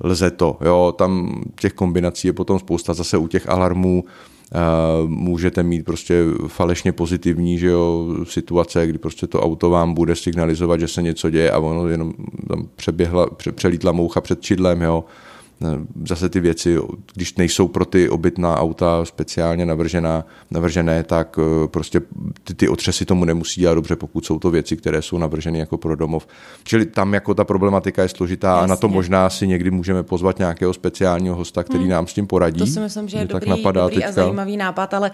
lze 0.00 0.30
to, 0.30 0.58
jo, 0.60 0.94
tam 0.98 1.42
těch 1.60 1.72
kombinací 1.72 2.28
je 2.28 2.32
potom 2.32 2.58
spousta, 2.58 2.94
zase 2.94 3.16
u 3.18 3.28
těch 3.28 3.48
alarmů 3.48 4.04
Uh, 4.04 4.10
můžete 5.06 5.62
mít 5.62 5.84
prostě 5.84 6.24
falešně 6.46 6.92
pozitivní 6.92 7.58
že 7.58 7.66
jo, 7.66 8.08
situace, 8.24 8.86
kdy 8.86 8.98
prostě 8.98 9.26
to 9.26 9.42
auto 9.42 9.70
vám 9.70 9.94
bude 9.94 10.16
signalizovat, 10.16 10.80
že 10.80 10.88
se 10.88 11.02
něco 11.02 11.30
děje 11.30 11.50
a 11.50 11.58
ono 11.58 11.88
jenom 11.88 12.12
tam 12.48 12.68
přeběhla, 12.76 13.30
pře, 13.30 13.52
přelítla 13.52 13.92
moucha 13.92 14.20
před 14.20 14.42
čidlem, 14.42 14.82
jo, 14.82 15.04
zase 16.06 16.28
ty 16.28 16.40
věci, 16.40 16.78
když 17.14 17.34
nejsou 17.34 17.68
pro 17.68 17.84
ty 17.84 18.08
obytná 18.08 18.56
auta 18.56 19.04
speciálně 19.04 19.66
navržená, 19.66 20.24
navržené, 20.50 21.02
tak 21.02 21.38
eh, 21.38 21.68
prostě 21.68 22.00
ty, 22.44 22.54
ty 22.54 22.68
otřesy 22.68 23.04
tomu 23.04 23.24
nemusí 23.24 23.60
dělat 23.60 23.74
dobře, 23.74 23.96
pokud 23.96 24.26
jsou 24.26 24.38
to 24.38 24.50
věci, 24.50 24.76
které 24.76 25.02
jsou 25.02 25.18
navrženy 25.18 25.58
jako 25.58 25.78
pro 25.78 25.96
domov. 25.96 26.26
Čili 26.64 26.86
tam 26.86 27.14
jako 27.14 27.34
ta 27.34 27.44
problematika 27.44 28.02
je 28.02 28.08
složitá 28.08 28.48
Jasně. 28.48 28.64
a 28.64 28.66
na 28.66 28.76
to 28.76 28.88
možná 28.88 29.30
si 29.30 29.46
někdy 29.46 29.70
můžeme 29.70 30.02
pozvat 30.02 30.38
nějakého 30.38 30.72
speciálního 30.72 31.34
hosta, 31.34 31.62
který 31.62 31.84
hmm. 31.84 31.90
nám 31.90 32.06
s 32.06 32.14
tím 32.14 32.26
poradí. 32.26 32.58
To 32.58 32.66
si 32.66 32.80
myslím, 32.80 33.08
že 33.08 33.18
je 33.18 33.24
dobrý, 33.24 33.32
tak 33.32 33.48
napadá 33.48 33.82
dobrý 33.82 34.04
a 34.04 34.12
zajímavý 34.12 34.56
nápad, 34.56 34.94
ale 34.94 35.10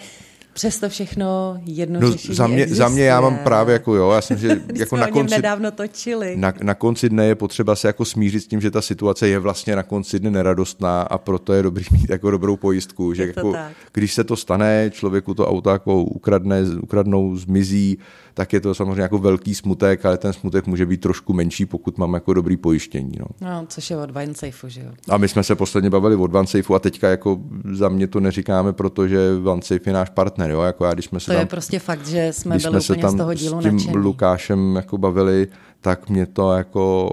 Přesto 0.57 0.89
všechno 0.89 1.59
jedno 1.65 2.01
No, 2.01 2.13
řešení 2.13 2.35
za, 2.35 2.47
mě, 2.47 2.63
existuje. 2.63 2.77
za 2.77 2.89
mě 2.89 3.05
já 3.05 3.21
mám 3.21 3.39
právě 3.39 3.73
jako 3.73 3.95
jo, 3.95 4.11
já 4.11 4.21
jsem, 4.21 4.39
že 4.39 4.49
jako 4.75 4.97
na 4.97 5.07
konci, 5.11 5.35
nedávno 5.35 5.71
točili. 5.71 6.37
na, 6.37 6.53
na 6.63 6.75
konci 6.75 7.09
dne 7.09 7.27
je 7.27 7.35
potřeba 7.35 7.77
se 7.77 7.87
jako 7.89 8.05
smířit 8.05 8.43
s 8.43 8.47
tím, 8.47 8.61
že 8.61 8.71
ta 8.71 8.83
situace 8.83 9.29
je 9.29 9.39
vlastně 9.39 9.77
na 9.77 9.83
konci 9.83 10.21
dne 10.21 10.31
neradostná 10.31 11.03
a 11.03 11.19
proto 11.19 11.53
je 11.53 11.63
dobrý 11.63 11.85
mít 11.93 12.11
jako 12.11 12.31
dobrou 12.31 12.57
pojistku, 12.57 13.15
že 13.15 13.27
jako, 13.27 13.53
tak. 13.53 13.73
když 13.93 14.15
se 14.15 14.25
to 14.25 14.37
stane, 14.37 14.91
člověku 14.95 15.35
to 15.35 15.49
auto 15.49 15.71
jako 15.71 16.03
ukradne, 16.03 16.63
ukradnou, 16.83 17.37
zmizí, 17.37 17.99
tak 18.35 18.53
je 18.53 18.61
to 18.61 18.75
samozřejmě 18.75 19.03
jako 19.03 19.19
velký 19.19 19.55
smutek, 19.55 20.05
ale 20.07 20.19
ten 20.19 20.33
smutek 20.33 20.67
může 20.67 20.87
být 20.87 21.01
trošku 21.01 21.33
menší, 21.33 21.67
pokud 21.67 21.99
mám 21.99 22.15
jako 22.15 22.35
dobrý 22.35 22.57
pojištění. 22.57 23.13
No. 23.21 23.27
No, 23.41 23.65
což 23.69 23.91
je 23.91 23.97
od 23.97 24.11
Winesafeu, 24.11 24.69
že 24.69 24.81
jo? 24.81 24.91
A 25.09 25.17
my 25.19 25.29
jsme 25.29 25.43
se 25.43 25.55
posledně 25.55 25.91
bavili 25.91 26.17
od 26.17 26.35
OneSafeu 26.35 26.75
a 26.75 26.79
teďka 26.79 27.09
jako 27.09 27.39
za 27.73 27.89
mě 27.89 28.07
to 28.07 28.21
neříkáme, 28.21 28.73
protože 28.73 29.19
OneSafe 29.45 29.81
je 29.87 29.93
náš 29.93 30.09
partner, 30.11 30.46
jo? 30.51 30.63
jako 30.63 30.85
já, 30.85 30.95
když 30.95 31.05
jsme 31.05 31.21
se 31.21 31.27
To 31.27 31.33
tam, 31.33 31.41
je 31.41 31.47
prostě 31.47 31.79
fakt, 31.79 32.07
že 32.07 32.33
jsme 32.33 32.55
když 32.55 32.67
byli 32.67 32.73
jsme 32.73 32.81
se 32.81 32.93
úplně 32.93 33.03
tam 33.03 33.11
z 33.11 33.17
toho 33.17 33.35
dílu 33.35 33.61
s 33.61 33.63
tím 33.63 33.73
nadšení. 33.73 33.97
Lukášem 33.97 34.77
jako 34.77 34.99
bavili, 34.99 35.49
tak 35.81 36.09
mě 36.09 36.27
to 36.27 36.53
jako 36.53 37.11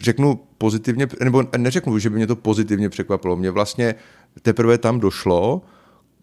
řeknu 0.00 0.40
pozitivně, 0.58 1.06
nebo 1.24 1.42
neřeknu, 1.56 1.98
že 1.98 2.10
by 2.10 2.16
mě 2.16 2.26
to 2.26 2.36
pozitivně 2.36 2.88
překvapilo. 2.88 3.36
Mě 3.36 3.50
vlastně 3.50 3.94
teprve 4.42 4.78
tam 4.78 5.00
došlo, 5.00 5.62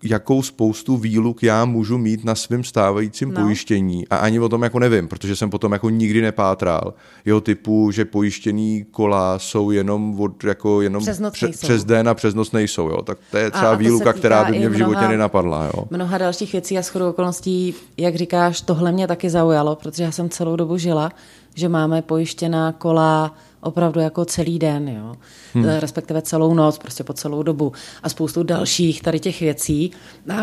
jakou 0.03 0.41
spoustu 0.43 0.97
výluk 0.97 1.43
já 1.43 1.65
můžu 1.65 1.97
mít 1.97 2.23
na 2.25 2.35
svém 2.35 2.63
stávajícím 2.63 3.31
No. 3.31 3.41
pojištění 3.41 4.07
a 4.07 4.15
ani 4.17 4.39
o 4.39 4.49
tom 4.49 4.63
jako 4.63 4.79
nevím, 4.79 5.07
protože 5.07 5.35
jsem 5.35 5.49
potom 5.49 5.71
jako 5.71 5.89
nikdy 5.89 6.21
nepátral. 6.21 6.93
Jeho 7.25 7.41
typu, 7.41 7.91
že 7.91 8.05
pojištěný 8.05 8.85
kola 8.91 9.39
jsou 9.39 9.71
jenom 9.71 10.19
od, 10.21 10.43
jako 10.43 10.81
jenom 10.81 11.03
Přes 11.03 11.21
pře- 11.31 11.45
nejsou. 11.45 11.67
přes 11.67 11.83
den 11.83 12.09
a 12.09 12.13
přes 12.13 12.33
noc 12.35 12.51
nejsou, 12.51 12.89
jo. 12.89 13.01
Tak 13.01 13.17
to 13.31 13.37
je 13.37 13.51
třeba 13.51 13.71
a 13.71 13.75
výluka, 13.75 14.13
která 14.13 14.43
by 14.43 14.57
mě 14.57 14.69
v 14.69 14.73
životě 14.73 14.97
mnoha- 14.99 15.09
nenapadla, 15.11 15.65
jo. 15.65 15.83
Mnoha 15.91 16.17
dalších 16.17 16.51
věcí 16.51 16.77
a 16.77 16.81
shodou 16.81 17.09
okolností, 17.09 17.73
jak 17.97 18.15
říkáš, 18.15 18.61
tohle 18.61 18.91
mě 18.91 19.07
taky 19.07 19.29
zaujalo, 19.29 19.75
protože 19.75 20.03
já 20.03 20.11
jsem 20.11 20.29
celou 20.29 20.55
dobu 20.55 20.77
žila, 20.77 21.11
že 21.55 21.69
máme 21.69 22.01
pojištěná 22.01 22.71
kola 22.71 23.35
opravdu 23.61 23.99
jako 23.99 24.25
celý 24.25 24.59
den, 24.59 24.89
jo. 24.89 25.15
Hmm. 25.53 25.65
respektive 25.65 26.21
celou 26.21 26.53
noc, 26.53 26.77
prostě 26.77 27.03
po 27.03 27.13
celou 27.13 27.43
dobu 27.43 27.71
a 28.03 28.09
spoustu 28.09 28.43
dalších 28.43 29.01
tady 29.01 29.19
těch 29.19 29.39
věcí. 29.39 29.91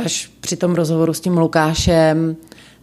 Až 0.05 0.31
při 0.41 0.57
tom 0.57 0.75
rozhovoru 0.75 1.15
s 1.15 1.21
tím 1.21 1.39
Lukášem 1.39 2.37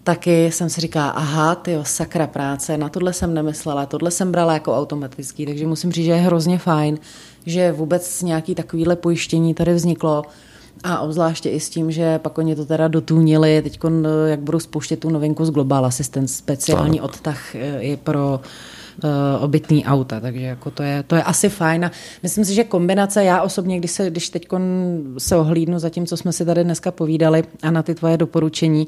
taky 0.06 0.52
jsem 0.52 0.70
si 0.70 0.82
říkala, 0.82 1.10
aha, 1.10 1.56
ty 1.56 1.78
sakra 1.84 2.28
práce, 2.28 2.78
na 2.78 2.90
tohle 2.90 3.14
jsem 3.14 3.34
nemyslela, 3.34 3.86
tohle 3.86 4.12
jsem 4.12 4.32
brala 4.32 4.54
jako 4.54 4.78
automatický, 4.78 5.46
takže 5.46 5.68
musím 5.68 5.92
říct, 5.92 6.06
že 6.06 6.12
je 6.12 6.18
hrozně 6.18 6.58
fajn, 6.58 6.98
že 7.46 7.72
vůbec 7.72 8.22
nějaký 8.22 8.56
takovýhle 8.56 8.96
pojištění 8.96 9.54
tady 9.54 9.74
vzniklo, 9.74 10.24
a 10.84 11.00
obzvláště 11.00 11.50
i 11.50 11.60
s 11.60 11.70
tím, 11.70 11.92
že 11.92 12.20
pak 12.20 12.38
oni 12.38 12.56
to 12.56 12.66
teda 12.66 12.88
dotůnili, 12.88 13.62
teď 13.62 13.80
jak 14.26 14.40
budou 14.40 14.60
spouštět 14.60 15.00
tu 15.00 15.10
novinku 15.10 15.46
z 15.46 15.52
Global 15.52 15.86
Assistant, 15.86 16.30
speciální 16.30 16.98
tak. 16.98 17.06
odtah 17.06 17.56
eh, 17.56 17.80
i 17.82 17.98
pro 17.98 18.40
uh, 18.40 18.46
obytný 19.40 19.86
auta, 19.86 20.20
takže 20.20 20.42
jako 20.42 20.72
to, 20.72 20.84
je, 20.84 21.04
to 21.04 21.16
je 21.16 21.24
asi 21.24 21.50
fajn 21.50 21.86
a 21.86 21.92
myslím 22.24 22.46
si, 22.46 22.54
že 22.54 22.64
kombinace, 22.64 23.24
já 23.24 23.42
osobně, 23.42 23.78
když 23.80 23.92
se, 23.92 24.10
když 24.10 24.30
teď 24.30 24.48
se 25.18 25.36
ohlídnu 25.36 25.80
za 25.80 25.90
tím, 25.90 26.06
co 26.06 26.18
jsme 26.18 26.34
si 26.34 26.46
tady 26.46 26.64
dneska 26.64 26.92
povídali 26.92 27.44
a 27.62 27.72
na 27.72 27.84
ty 27.84 27.96
tvoje 27.96 28.18
doporučení, 28.18 28.88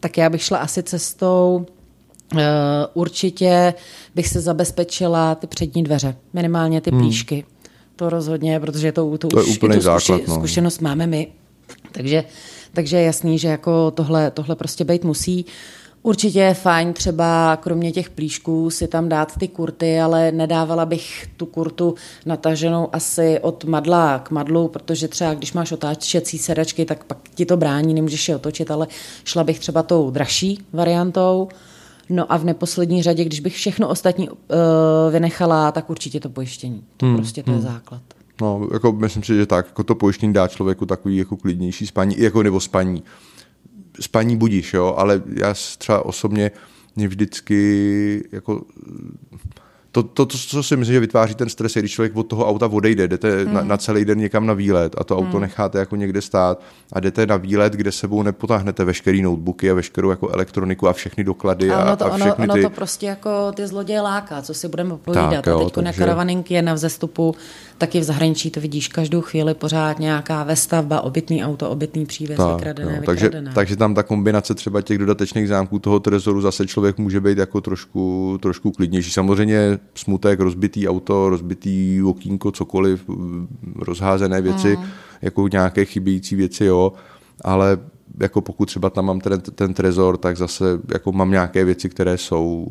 tak 0.00 0.18
já 0.18 0.30
bych 0.30 0.42
šla 0.42 0.58
asi 0.58 0.82
cestou 0.82 1.66
Uh, 2.34 2.40
určitě 2.94 3.74
bych 4.14 4.28
se 4.28 4.40
zabezpečila 4.40 5.34
ty 5.34 5.46
přední 5.46 5.82
dveře, 5.82 6.16
minimálně 6.32 6.80
ty 6.80 6.90
plíšky. 6.90 7.44
To 7.96 8.10
rozhodně, 8.10 8.60
protože 8.60 8.92
to, 8.92 9.18
to, 9.18 9.28
To 9.28 9.38
je 9.38 9.44
už 9.44 9.56
úplný 9.56 9.76
i 9.76 9.78
tu 9.78 9.82
zkuši, 9.82 10.06
základ, 10.12 10.28
no. 10.28 10.34
zkušenost 10.34 10.80
máme 10.80 11.06
my. 11.06 11.28
Takže, 11.92 12.24
takže 12.72 12.96
je 12.96 13.02
jasný, 13.02 13.38
že 13.38 13.48
jako 13.48 13.90
tohle, 13.90 14.30
tohle 14.30 14.56
prostě 14.56 14.84
být 14.84 15.04
musí. 15.04 15.46
Určitě 16.06 16.38
je 16.38 16.54
fajn 16.54 16.92
třeba 16.92 17.56
kromě 17.56 17.92
těch 17.92 18.10
plíšků 18.10 18.70
si 18.70 18.88
tam 18.88 19.08
dát 19.08 19.36
ty 19.38 19.48
kurty, 19.48 20.00
ale 20.00 20.32
nedávala 20.32 20.86
bych 20.86 21.28
tu 21.36 21.46
kurtu 21.46 21.94
nataženou 22.26 22.88
asi 22.92 23.40
od 23.40 23.64
madla 23.64 24.18
k 24.18 24.30
madlu, 24.30 24.68
protože 24.68 25.08
třeba 25.08 25.34
když 25.34 25.52
máš 25.52 25.72
otáčecí 25.72 26.38
sedačky, 26.38 26.84
tak 26.84 27.04
pak 27.04 27.18
ti 27.34 27.46
to 27.46 27.56
brání, 27.56 27.94
nemůžeš 27.94 28.28
je 28.28 28.36
otočit, 28.36 28.70
ale 28.70 28.86
šla 29.24 29.44
bych 29.44 29.58
třeba 29.58 29.82
tou 29.82 30.10
dražší 30.10 30.64
variantou. 30.72 31.48
No 32.10 32.32
a 32.32 32.36
v 32.36 32.44
neposlední 32.44 33.02
řadě, 33.02 33.24
když 33.24 33.40
bych 33.40 33.54
všechno 33.54 33.88
ostatní 33.88 34.28
uh, 34.28 34.36
vynechala, 35.10 35.72
tak 35.72 35.90
určitě 35.90 36.20
to 36.20 36.28
pojištění. 36.28 36.84
To 36.96 37.06
hmm, 37.06 37.16
prostě 37.16 37.42
to 37.42 37.50
hmm. 37.50 37.60
je 37.60 37.66
základ. 37.66 38.02
No, 38.40 38.68
jako 38.72 38.92
myslím 38.92 39.22
si, 39.22 39.36
že 39.36 39.46
tak, 39.46 39.66
jako 39.66 39.84
to 39.84 39.94
pojištění 39.94 40.32
dá 40.32 40.48
člověku 40.48 40.86
takový 40.86 41.16
jako 41.16 41.36
klidnější 41.36 41.86
spaní, 41.86 42.14
jako 42.18 42.42
nebo 42.42 42.60
spaní. 42.60 43.02
Spaní 44.00 44.36
budíš, 44.36 44.74
jo, 44.74 44.94
ale 44.98 45.22
já 45.34 45.54
třeba 45.78 46.04
osobně 46.06 46.50
mě 46.96 47.08
vždycky 47.08 48.28
jako 48.32 48.64
to, 49.96 50.02
to, 50.02 50.26
to, 50.26 50.38
co 50.38 50.62
si 50.62 50.76
myslím, 50.76 50.94
že 50.94 51.00
vytváří 51.00 51.34
ten 51.34 51.48
stres, 51.48 51.76
je, 51.76 51.82
když 51.82 51.92
člověk 51.92 52.16
od 52.16 52.22
toho 52.22 52.48
auta 52.48 52.66
odejde, 52.66 53.08
jdete 53.08 53.44
hmm. 53.44 53.54
na, 53.54 53.62
na 53.62 53.76
celý 53.76 54.04
den 54.04 54.18
někam 54.18 54.46
na 54.46 54.54
výlet 54.54 54.94
a 54.98 55.04
to 55.04 55.16
auto 55.16 55.30
hmm. 55.30 55.40
necháte 55.40 55.78
jako 55.78 55.96
někde 55.96 56.22
stát 56.22 56.62
a 56.92 57.00
jdete 57.00 57.26
na 57.26 57.36
výlet, 57.36 57.72
kde 57.72 57.92
sebou 57.92 58.22
nepotáhnete 58.22 58.84
veškerý 58.84 59.22
notebooky 59.22 59.70
a 59.70 59.74
veškerou 59.74 60.10
jako 60.10 60.28
elektroniku 60.28 60.88
a 60.88 60.92
všechny 60.92 61.24
doklady 61.24 61.70
a, 61.70 61.84
ono 61.84 61.96
to, 61.96 62.04
a 62.04 62.16
všechny 62.16 62.44
ono, 62.44 62.54
ty... 62.54 62.60
ono 62.60 62.70
to 62.70 62.74
prostě 62.74 63.06
jako 63.06 63.52
ty 63.52 63.66
zloděje 63.66 64.00
láká, 64.00 64.42
co 64.42 64.54
si 64.54 64.68
budeme 64.68 64.96
povídat. 64.96 65.34
Tak, 65.34 65.46
jo, 65.46 65.60
a 65.60 65.64
teď 65.64 65.72
takže... 65.72 65.84
na 65.84 65.92
karavaninky 65.92 66.54
je 66.54 66.62
na 66.62 66.74
vzestupu, 66.74 67.34
taky 67.78 68.00
v 68.00 68.04
zahraničí 68.04 68.50
to 68.50 68.60
vidíš 68.60 68.88
každou 68.88 69.20
chvíli 69.20 69.54
pořád 69.54 69.98
nějaká 69.98 70.44
vestavba, 70.44 71.00
obytný 71.00 71.44
auto, 71.44 71.70
obytný 71.70 72.06
přívěs, 72.06 72.36
tak, 72.36 72.56
vykradené, 72.56 72.94
jo, 72.94 73.00
vykradené. 73.00 73.44
Takže, 73.44 73.54
takže 73.54 73.76
tam 73.76 73.94
ta 73.94 74.02
kombinace 74.02 74.54
třeba 74.54 74.82
těch 74.82 74.98
dodatečných 74.98 75.48
zámků 75.48 75.78
toho 75.78 76.00
trezoru 76.00 76.40
zase 76.40 76.66
člověk 76.66 76.98
může 76.98 77.20
být 77.20 77.38
jako 77.38 77.60
trošku, 77.60 78.38
trošku 78.42 78.70
klidnější. 78.70 79.10
Samozřejmě 79.10 79.78
smutek, 79.94 80.40
rozbitý 80.40 80.88
auto, 80.88 81.28
rozbitý 81.30 82.02
okýnko, 82.02 82.52
cokoliv, 82.52 83.04
rozházené 83.74 84.40
věci, 84.40 84.74
hmm. 84.76 84.86
jako 85.22 85.48
nějaké 85.48 85.84
chybějící 85.84 86.36
věci, 86.36 86.64
jo, 86.64 86.92
ale 87.44 87.78
jako 88.20 88.40
pokud 88.40 88.66
třeba 88.66 88.90
tam 88.90 89.04
mám 89.04 89.20
ten, 89.20 89.40
ten 89.40 89.74
trezor, 89.74 90.16
tak 90.16 90.36
zase 90.36 90.64
jako 90.92 91.12
mám 91.12 91.30
nějaké 91.30 91.64
věci, 91.64 91.88
které 91.88 92.18
jsou 92.18 92.66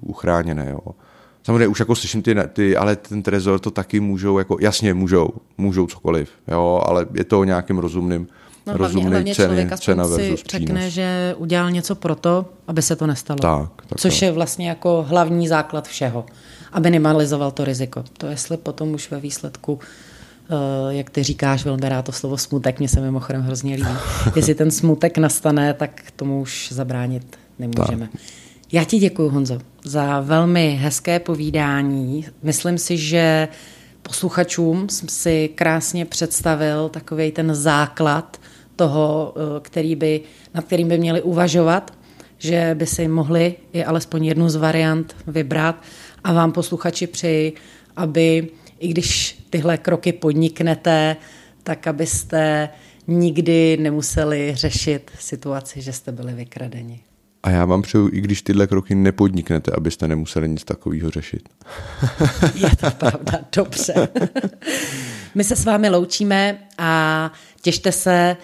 uchráněné, 0.00 0.70
jo. 0.70 0.94
Samozřejmě 1.42 1.66
už 1.66 1.80
jako 1.80 1.94
slyším 1.94 2.22
ty, 2.22 2.36
ty, 2.52 2.76
ale 2.76 2.96
ten 2.96 3.22
trezor 3.22 3.58
to 3.58 3.70
taky 3.70 4.00
můžou, 4.00 4.38
jako 4.38 4.56
jasně 4.60 4.94
můžou, 4.94 5.28
můžou 5.58 5.86
cokoliv, 5.86 6.30
jo, 6.48 6.82
ale 6.86 7.06
je 7.14 7.24
to 7.24 7.40
o 7.40 7.44
nějakým 7.44 7.78
rozumným, 7.78 8.28
No, 8.72 8.78
rozumný 8.78 9.10
hlavně 9.10 9.34
ceny, 9.34 9.46
člověk 9.46 9.80
cena 9.80 10.08
si 10.08 10.36
řekne, 10.36 10.74
přínos. 10.74 10.92
že 10.92 11.34
udělal 11.38 11.70
něco 11.70 11.94
pro 11.94 12.14
to, 12.14 12.46
aby 12.66 12.82
se 12.82 12.96
to 12.96 13.06
nestalo. 13.06 13.38
Tak, 13.38 13.86
tak 13.86 14.00
Což 14.00 14.22
jo. 14.22 14.26
je 14.28 14.32
vlastně 14.32 14.68
jako 14.68 15.06
hlavní 15.08 15.48
základ 15.48 15.88
všeho. 15.88 16.26
Aby 16.72 16.90
minimalizoval 16.90 17.50
to 17.50 17.64
riziko. 17.64 18.04
To 18.18 18.26
jestli 18.26 18.56
potom 18.56 18.94
už 18.94 19.10
ve 19.10 19.20
výsledku 19.20 19.78
Uh, 20.50 20.92
jak 20.94 21.10
ty 21.10 21.22
říkáš, 21.22 21.64
velmi 21.64 21.88
rád 21.88 22.04
to 22.04 22.12
slovo 22.12 22.38
smutek, 22.38 22.78
mě 22.78 22.88
se 22.88 23.00
mimochodem 23.00 23.42
hrozně 23.42 23.74
líbí. 23.74 23.88
Jestli 24.36 24.54
ten 24.54 24.70
smutek 24.70 25.18
nastane, 25.18 25.74
tak 25.74 26.02
tomu 26.16 26.40
už 26.40 26.68
zabránit 26.72 27.38
nemůžeme. 27.58 28.08
Tak. 28.12 28.20
Já 28.72 28.84
ti 28.84 28.98
děkuji, 28.98 29.28
Honzo, 29.30 29.58
za 29.84 30.20
velmi 30.20 30.78
hezké 30.82 31.18
povídání. 31.20 32.26
Myslím 32.42 32.78
si, 32.78 32.96
že 32.96 33.48
posluchačům 34.02 34.88
jsem 34.88 35.08
si 35.08 35.50
krásně 35.54 36.04
představil 36.04 36.88
takový 36.88 37.32
ten 37.32 37.54
základ 37.54 38.40
toho, 38.78 39.34
který 39.62 39.96
by, 39.96 40.20
nad 40.54 40.64
kterým 40.64 40.88
by 40.88 40.98
měli 40.98 41.22
uvažovat, 41.22 41.90
že 42.38 42.74
by 42.78 42.86
si 42.86 43.08
mohli 43.08 43.54
i 43.72 43.84
alespoň 43.84 44.24
jednu 44.24 44.48
z 44.48 44.56
variant 44.56 45.16
vybrat 45.26 45.82
a 46.24 46.32
vám 46.32 46.52
posluchači 46.52 47.06
přeji, 47.06 47.52
aby 47.96 48.48
i 48.78 48.88
když 48.88 49.38
tyhle 49.50 49.78
kroky 49.78 50.12
podniknete, 50.12 51.16
tak 51.62 51.86
abyste 51.86 52.68
nikdy 53.06 53.76
nemuseli 53.76 54.52
řešit 54.54 55.10
situaci, 55.18 55.82
že 55.82 55.92
jste 55.92 56.12
byli 56.12 56.34
vykradeni. 56.34 57.00
A 57.42 57.50
já 57.50 57.64
vám 57.64 57.82
přeju, 57.82 58.08
i 58.12 58.20
když 58.20 58.42
tyhle 58.42 58.66
kroky 58.66 58.94
nepodniknete, 58.94 59.72
abyste 59.76 60.08
nemuseli 60.08 60.48
nic 60.48 60.64
takového 60.64 61.10
řešit. 61.10 61.48
Je 62.54 62.76
to 62.76 62.90
pravda, 62.90 63.38
dobře. 63.56 64.08
My 65.34 65.44
se 65.44 65.56
s 65.56 65.64
vámi 65.64 65.88
loučíme 65.88 66.58
a 66.78 67.32
těšte 67.62 67.92
se, 67.92 68.36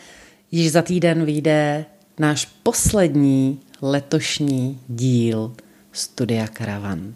již 0.55 0.73
za 0.73 0.83
týden 0.83 1.25
vyjde 1.25 1.85
náš 2.19 2.45
poslední 2.63 3.61
letošní 3.83 4.81
díl 4.89 5.53
Studia 5.93 6.47
Karavan. 6.47 7.15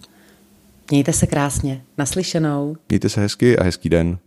Mějte 0.90 1.12
se 1.12 1.27
krásně. 1.27 1.83
Naslyšenou. 1.98 2.77
Mějte 2.88 3.09
se 3.09 3.20
hezky 3.20 3.59
a 3.59 3.64
hezký 3.64 3.88
den. 3.88 4.18